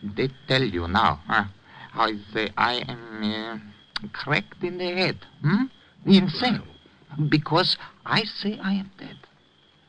They 0.03 0.29
tell 0.47 0.63
you 0.63 0.87
now, 0.87 1.19
huh? 1.27 1.45
How 1.91 2.05
I 2.05 2.13
say 2.33 2.49
I 2.57 2.83
am 2.87 3.23
uh, 4.03 4.07
cracked 4.13 4.63
in 4.63 4.77
the 4.77 4.91
head, 4.91 5.17
hmm? 5.41 5.65
Insane. 6.05 6.61
Because 7.29 7.77
I 8.05 8.23
say 8.23 8.59
I 8.61 8.73
am 8.73 8.91
dead. 8.97 9.17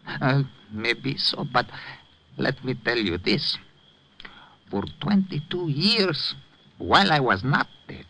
Uh, 0.07 0.43
maybe 0.71 1.17
so, 1.17 1.47
but 1.53 1.67
let 2.37 2.63
me 2.65 2.75
tell 2.75 2.99
you 2.99 3.19
this. 3.19 3.57
For 4.71 4.83
22 5.01 5.69
years, 5.69 6.35
while 6.79 7.11
I 7.13 7.21
was 7.21 7.43
not 7.43 7.69
dead, 7.89 8.07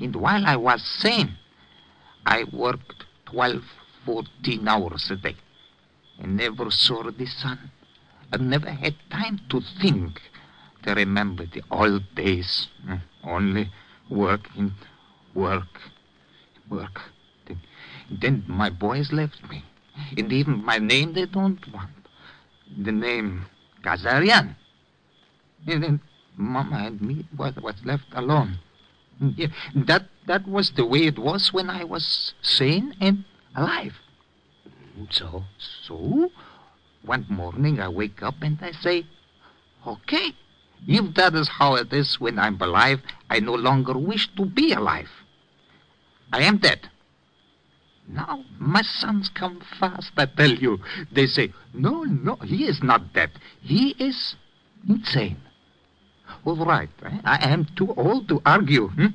and 0.00 0.14
while 0.14 0.44
I 0.46 0.56
was 0.56 0.82
sane, 0.82 1.36
I 2.24 2.44
worked 2.52 3.04
12, 3.26 3.62
14 4.06 4.66
hours 4.68 5.10
a 5.10 5.16
day. 5.16 5.36
I 6.22 6.26
never 6.26 6.70
saw 6.70 7.02
the 7.10 7.26
sun. 7.26 7.70
I 8.32 8.38
never 8.38 8.70
had 8.70 8.94
time 9.10 9.40
to 9.50 9.60
think, 9.80 10.20
to 10.84 10.94
remember 10.94 11.44
the 11.46 11.62
old 11.70 12.02
days. 12.14 12.68
Hmm, 12.84 12.96
Only 13.24 13.70
work 14.08 14.48
and 14.56 14.72
work, 15.34 15.80
work. 16.70 17.00
Then, 17.46 17.60
then 18.10 18.44
my 18.46 18.70
boys 18.70 19.12
left 19.12 19.42
me. 19.50 19.64
And 20.16 20.32
even 20.32 20.64
my 20.64 20.78
name 20.78 21.12
they 21.14 21.26
don't 21.26 21.60
want. 21.72 21.90
the 22.84 22.92
name 22.92 23.46
Kazarian. 23.82 24.56
And 25.66 25.82
then 25.82 26.00
Mama 26.36 26.76
and 26.86 27.00
me 27.00 27.26
was, 27.36 27.54
was 27.56 27.74
left 27.84 28.04
alone. 28.12 28.58
Yeah, 29.20 29.46
that, 29.74 30.02
that 30.26 30.46
was 30.46 30.72
the 30.76 30.84
way 30.84 31.06
it 31.06 31.18
was 31.18 31.52
when 31.52 31.70
I 31.70 31.84
was 31.84 32.34
sane 32.42 32.94
and 33.00 33.24
alive. 33.56 33.94
So? 35.10 35.44
So, 35.86 36.30
one 37.02 37.26
morning 37.28 37.80
I 37.80 37.88
wake 37.88 38.22
up 38.22 38.34
and 38.42 38.58
I 38.62 38.72
say, 38.72 39.04
okay, 39.86 40.32
if 40.86 41.14
that 41.14 41.34
is 41.34 41.48
how 41.48 41.74
it 41.74 41.92
is 41.92 42.20
when 42.20 42.38
I'm 42.38 42.60
alive, 42.60 43.00
I 43.28 43.40
no 43.40 43.54
longer 43.54 43.96
wish 43.98 44.28
to 44.36 44.44
be 44.44 44.72
alive. 44.72 45.10
I 46.32 46.42
am 46.42 46.58
dead. 46.58 46.90
Now, 48.08 48.44
my 48.58 48.82
sons 48.82 49.30
come 49.34 49.62
fast, 49.80 50.12
I 50.16 50.26
tell 50.26 50.50
you. 50.50 50.78
They 51.10 51.26
say, 51.26 51.52
no, 51.74 52.04
no, 52.04 52.36
he 52.36 52.66
is 52.66 52.82
not 52.82 53.12
dead. 53.12 53.30
He 53.60 53.96
is 53.98 54.36
insane. 54.88 55.38
All 56.44 56.64
right, 56.64 56.90
eh? 57.04 57.18
I 57.24 57.50
am 57.50 57.66
too 57.76 57.92
old 57.96 58.28
to 58.28 58.40
argue. 58.46 58.88
Hmm? 58.88 59.06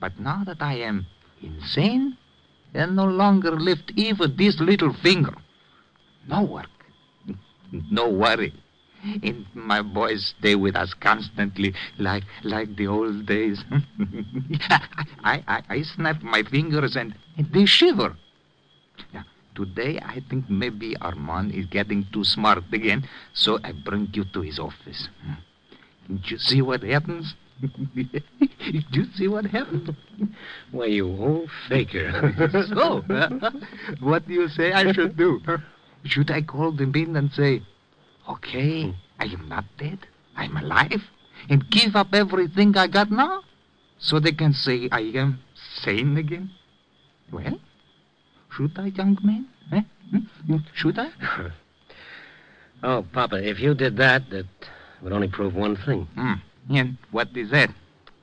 But 0.00 0.18
now 0.18 0.42
that 0.44 0.60
I 0.60 0.74
am 0.74 1.06
insane, 1.40 2.16
I 2.74 2.86
no 2.86 3.04
longer 3.04 3.52
lift 3.52 3.92
even 3.96 4.36
this 4.36 4.58
little 4.60 4.92
finger. 4.92 5.34
No 6.26 6.42
work, 6.42 6.70
no 7.90 8.08
worry. 8.08 8.52
And 9.22 9.46
my 9.54 9.82
boys 9.82 10.32
stay 10.38 10.54
with 10.54 10.76
us 10.76 10.94
constantly, 10.94 11.74
like 11.98 12.22
like 12.44 12.76
the 12.76 12.86
old 12.86 13.26
days. 13.26 13.64
I, 15.24 15.42
I, 15.48 15.62
I 15.68 15.82
snap 15.82 16.22
my 16.22 16.44
fingers 16.44 16.94
and, 16.94 17.14
and 17.36 17.52
they 17.52 17.66
shiver. 17.66 18.16
Today 19.54 19.98
I 20.02 20.22
think 20.30 20.48
maybe 20.48 20.96
Armand 20.96 21.52
is 21.52 21.66
getting 21.66 22.06
too 22.12 22.24
smart 22.24 22.64
again, 22.72 23.06
so 23.34 23.58
I 23.62 23.72
bring 23.72 24.08
you 24.12 24.24
to 24.32 24.40
his 24.40 24.58
office. 24.58 25.08
Did 26.08 26.30
you 26.30 26.38
see 26.38 26.62
what 26.62 26.82
happens? 26.82 27.34
Did 27.60 28.84
you 28.92 29.04
see 29.14 29.28
what 29.28 29.46
happened? 29.46 29.96
Why, 30.70 30.86
you 30.86 31.06
old 31.08 31.50
faker. 31.68 32.34
so, 32.74 33.04
uh, 33.08 33.50
what 34.00 34.26
do 34.26 34.34
you 34.34 34.48
say 34.48 34.72
I 34.72 34.92
should 34.92 35.16
do? 35.16 35.40
Should 36.04 36.30
I 36.30 36.42
call 36.42 36.72
them 36.72 36.92
in 36.94 37.16
and 37.16 37.30
say, 37.32 37.62
okay, 38.28 38.94
I 39.18 39.24
am 39.26 39.48
not 39.48 39.64
dead, 39.78 39.98
I'm 40.36 40.56
alive, 40.56 41.02
and 41.48 41.68
give 41.70 41.94
up 41.94 42.08
everything 42.12 42.76
I 42.76 42.88
got 42.88 43.10
now? 43.10 43.42
So 43.98 44.18
they 44.18 44.32
can 44.32 44.52
say 44.52 44.88
I 44.90 45.00
am 45.14 45.40
sane 45.82 46.16
again? 46.16 46.50
Well, 47.32 47.58
should 48.50 48.72
I, 48.76 48.86
young 48.86 49.16
man? 49.22 49.46
Eh? 49.72 49.82
Hmm? 50.46 50.56
Should 50.74 50.98
I? 50.98 51.10
oh, 52.82 53.06
Papa, 53.12 53.36
if 53.48 53.60
you 53.60 53.74
did 53.74 53.96
that, 53.98 54.28
that 54.30 54.46
would 55.02 55.12
only 55.12 55.28
prove 55.28 55.54
one 55.54 55.76
thing. 55.76 56.08
Hmm. 56.14 56.34
And 56.70 56.96
what 57.10 57.28
is 57.36 57.50
that? 57.50 57.70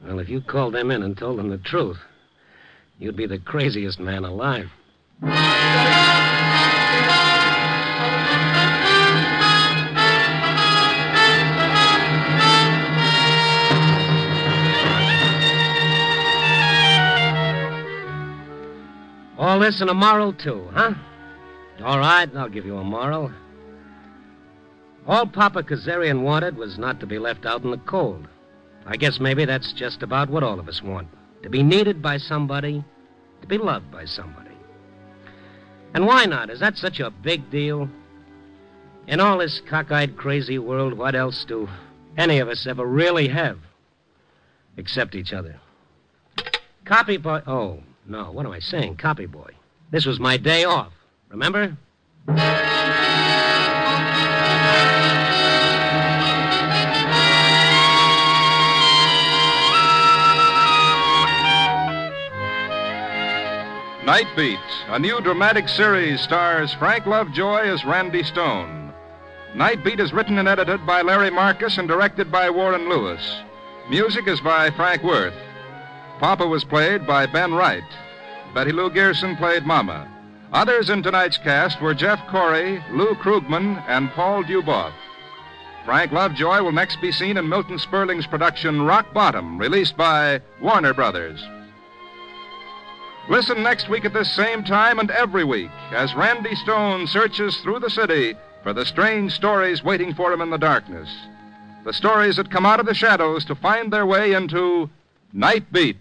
Well, 0.04 0.20
if 0.20 0.30
you 0.30 0.42
called 0.42 0.74
them 0.74 0.92
in 0.92 1.04
and 1.04 1.18
told 1.18 1.40
them 1.40 1.50
the 1.50 1.58
truth, 1.58 1.98
you'd 2.98 3.18
be 3.18 3.26
the 3.26 3.40
craziest 3.40 4.00
man 4.00 4.24
alive. 4.24 4.70
All 19.38 19.60
this 19.60 19.82
and 19.82 19.90
a 19.90 19.94
moral, 19.94 20.34
too, 20.34 20.68
huh? 20.74 20.94
All 21.84 22.00
right, 22.00 22.30
I'll 22.36 22.50
give 22.50 22.66
you 22.66 22.78
a 22.78 22.84
moral. 22.84 23.32
All 25.10 25.26
Papa 25.26 25.64
Kazarian 25.64 26.22
wanted 26.22 26.56
was 26.56 26.78
not 26.78 27.00
to 27.00 27.08
be 27.08 27.18
left 27.18 27.44
out 27.44 27.64
in 27.64 27.72
the 27.72 27.80
cold. 27.80 28.28
I 28.86 28.96
guess 28.96 29.20
maybe 29.20 29.44
that's 29.44 29.74
just 29.74 30.04
about 30.04 30.30
what 30.30 30.44
all 30.44 30.60
of 30.60 30.70
us 30.70 30.84
want 30.84 31.08
to 31.42 31.50
be 31.50 31.64
needed 31.64 32.00
by 32.00 32.18
somebody, 32.18 32.84
to 33.42 33.48
be 33.48 33.58
loved 33.58 33.90
by 33.90 34.06
somebody. 34.06 34.56
And 35.96 36.06
why 36.06 36.26
not? 36.26 36.52
Is 36.52 36.60
that 36.60 36.78
such 36.78 37.00
a 37.00 37.10
big 37.10 37.50
deal? 37.50 37.90
In 39.08 39.20
all 39.20 39.40
this 39.40 39.60
cockeyed, 39.68 40.16
crazy 40.16 40.60
world, 40.60 40.94
what 40.94 41.16
else 41.16 41.44
do 41.44 41.68
any 42.16 42.38
of 42.38 42.48
us 42.48 42.68
ever 42.68 42.86
really 42.86 43.30
have? 43.30 43.58
Except 44.78 45.16
each 45.16 45.34
other. 45.34 45.60
Copy 46.86 47.18
boy. 47.18 47.42
Oh, 47.48 47.80
no, 48.06 48.32
what 48.32 48.46
am 48.46 48.52
I 48.52 48.60
saying? 48.60 48.98
Copy 48.98 49.26
boy. 49.26 49.54
This 49.90 50.06
was 50.06 50.20
my 50.20 50.38
day 50.38 50.66
off. 50.66 50.94
Remember? 51.30 51.76
Night 64.10 64.36
Beat, 64.36 64.58
a 64.88 64.98
new 64.98 65.22
dramatic 65.22 65.70
series, 65.70 66.20
stars 66.20 66.74
Frank 66.74 67.06
Lovejoy 67.06 67.60
as 67.60 67.86
Randy 67.86 68.24
Stone. 68.24 68.92
Night 69.54 69.84
Beat 69.84 70.00
is 70.00 70.14
written 70.14 70.40
and 70.40 70.48
edited 70.48 70.84
by 70.84 71.04
Larry 71.04 71.30
Marcus 71.30 71.78
and 71.78 71.88
directed 71.88 72.32
by 72.32 72.50
Warren 72.50 72.90
Lewis. 72.90 73.22
Music 73.88 74.28
is 74.28 74.42
by 74.42 74.72
Frank 74.72 75.04
Worth. 75.04 75.36
Papa 76.20 76.48
was 76.48 76.64
played 76.64 77.06
by 77.06 77.28
Ben 77.28 77.54
Wright. 77.54 77.84
Betty 78.56 78.72
Lou 78.72 78.90
Gerson 78.90 79.36
played 79.36 79.64
Mama. 79.64 80.12
Others 80.54 80.90
in 80.90 81.04
tonight's 81.04 81.38
cast 81.38 81.80
were 81.80 81.94
Jeff 81.94 82.20
Corey, 82.32 82.84
Lou 82.92 83.14
Krugman, 83.14 83.80
and 83.88 84.10
Paul 84.14 84.44
Dubov. 84.44 84.92
Frank 85.86 86.12
Lovejoy 86.12 86.64
will 86.64 86.72
next 86.72 87.00
be 87.00 87.12
seen 87.12 87.38
in 87.38 87.48
Milton 87.48 87.78
Sperling's 87.78 88.26
production 88.26 88.82
Rock 88.82 89.14
Bottom, 89.14 89.60
released 89.60 89.96
by 89.96 90.42
Warner 90.60 90.96
Brothers. 90.96 91.46
Listen 93.30 93.62
next 93.62 93.90
week 93.90 94.06
at 94.06 94.14
this 94.14 94.36
same 94.36 94.64
time 94.64 94.98
and 94.98 95.12
every 95.12 95.44
week 95.44 95.70
as 95.92 96.16
Randy 96.16 96.56
Stone 96.56 97.06
searches 97.06 97.56
through 97.58 97.80
the 97.80 97.90
city 97.92 98.36
for 98.64 98.74
the 98.74 98.88
strange 98.88 99.34
stories 99.34 99.84
waiting 99.84 100.16
for 100.16 100.34
him 100.34 100.42
in 100.42 100.50
the 100.50 100.58
darkness. 100.58 101.08
The 101.86 101.94
stories 101.94 102.38
that 102.38 102.50
come 102.50 102.66
out 102.66 102.80
of 102.80 102.88
the 102.88 102.96
shadows 102.96 103.46
to 103.46 103.54
find 103.54 103.94
their 103.94 104.08
way 104.08 104.34
into 104.34 104.90
Night 105.32 105.72
Beat. 105.72 105.98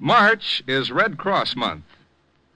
March 0.00 0.62
is 0.66 0.90
Red 0.90 1.18
Cross 1.18 1.56
Month. 1.56 1.84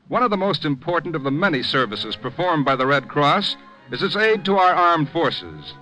One 0.09 0.23
of 0.23 0.31
the 0.31 0.37
most 0.37 0.65
important 0.65 1.17
of 1.17 1.25
the 1.25 1.33
many 1.33 1.65
services 1.65 2.15
performed 2.15 2.65
by 2.65 2.77
the 2.77 2.87
Red 2.87 3.09
Cross 3.09 3.57
is 3.91 4.05
its 4.05 4.15
aid 4.15 4.45
to 4.45 4.57
our 4.57 4.73
armed 4.73 5.09
forces. 5.09 5.75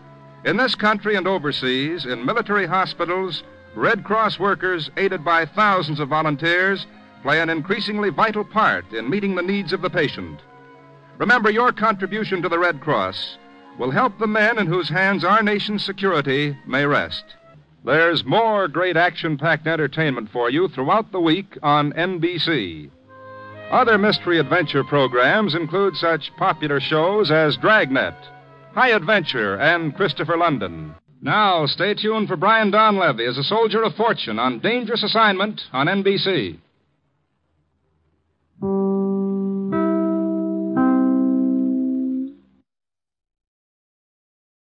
In 0.46 0.56
this 0.56 0.74
country 0.74 1.14
and 1.14 1.26
overseas, 1.26 2.06
in 2.06 2.24
military 2.24 2.64
hospitals, 2.66 3.42
Red 3.74 4.02
Cross 4.02 4.38
workers, 4.38 4.90
aided 4.96 5.26
by 5.26 5.44
thousands 5.44 6.00
of 6.00 6.08
volunteers, 6.08 6.87
play 7.22 7.38
an 7.42 7.50
increasingly 7.50 8.08
vital 8.08 8.44
part 8.44 8.90
in 8.94 9.10
meeting 9.10 9.34
the 9.34 9.42
needs 9.42 9.74
of 9.74 9.82
the 9.82 9.90
patient. 9.90 10.40
Remember, 11.18 11.50
your 11.50 11.70
contribution 11.70 12.40
to 12.40 12.48
the 12.48 12.58
Red 12.58 12.80
Cross 12.80 13.37
will 13.78 13.90
help 13.90 14.18
the 14.18 14.26
men 14.26 14.58
in 14.58 14.66
whose 14.66 14.88
hands 14.88 15.22
our 15.22 15.42
nation's 15.42 15.84
security 15.84 16.56
may 16.66 16.87
rest. 16.87 17.24
There's 17.84 18.24
more 18.24 18.68
great 18.68 18.96
action 18.96 19.37
packed 19.37 19.66
entertainment 19.66 20.30
for 20.30 20.48
you 20.48 20.68
throughout 20.68 21.12
the 21.12 21.20
week 21.20 21.58
on 21.62 21.92
NBC. 21.92 22.90
Other 23.74 23.98
mystery 23.98 24.38
adventure 24.38 24.84
programs 24.84 25.56
include 25.56 25.96
such 25.96 26.30
popular 26.37 26.78
shows 26.78 27.32
as 27.32 27.56
Dragnet, 27.56 28.14
High 28.72 28.90
Adventure, 28.90 29.56
and 29.56 29.96
Christopher 29.96 30.37
London. 30.37 30.94
Now, 31.20 31.66
stay 31.66 31.94
tuned 31.94 32.28
for 32.28 32.37
Brian 32.37 32.70
Donlevy 32.70 33.28
as 33.28 33.37
a 33.37 33.42
soldier 33.42 33.82
of 33.82 33.96
fortune 33.96 34.38
on 34.38 34.60
Dangerous 34.60 35.02
Assignment 35.02 35.60
on 35.72 35.88
NBC. 35.88 36.56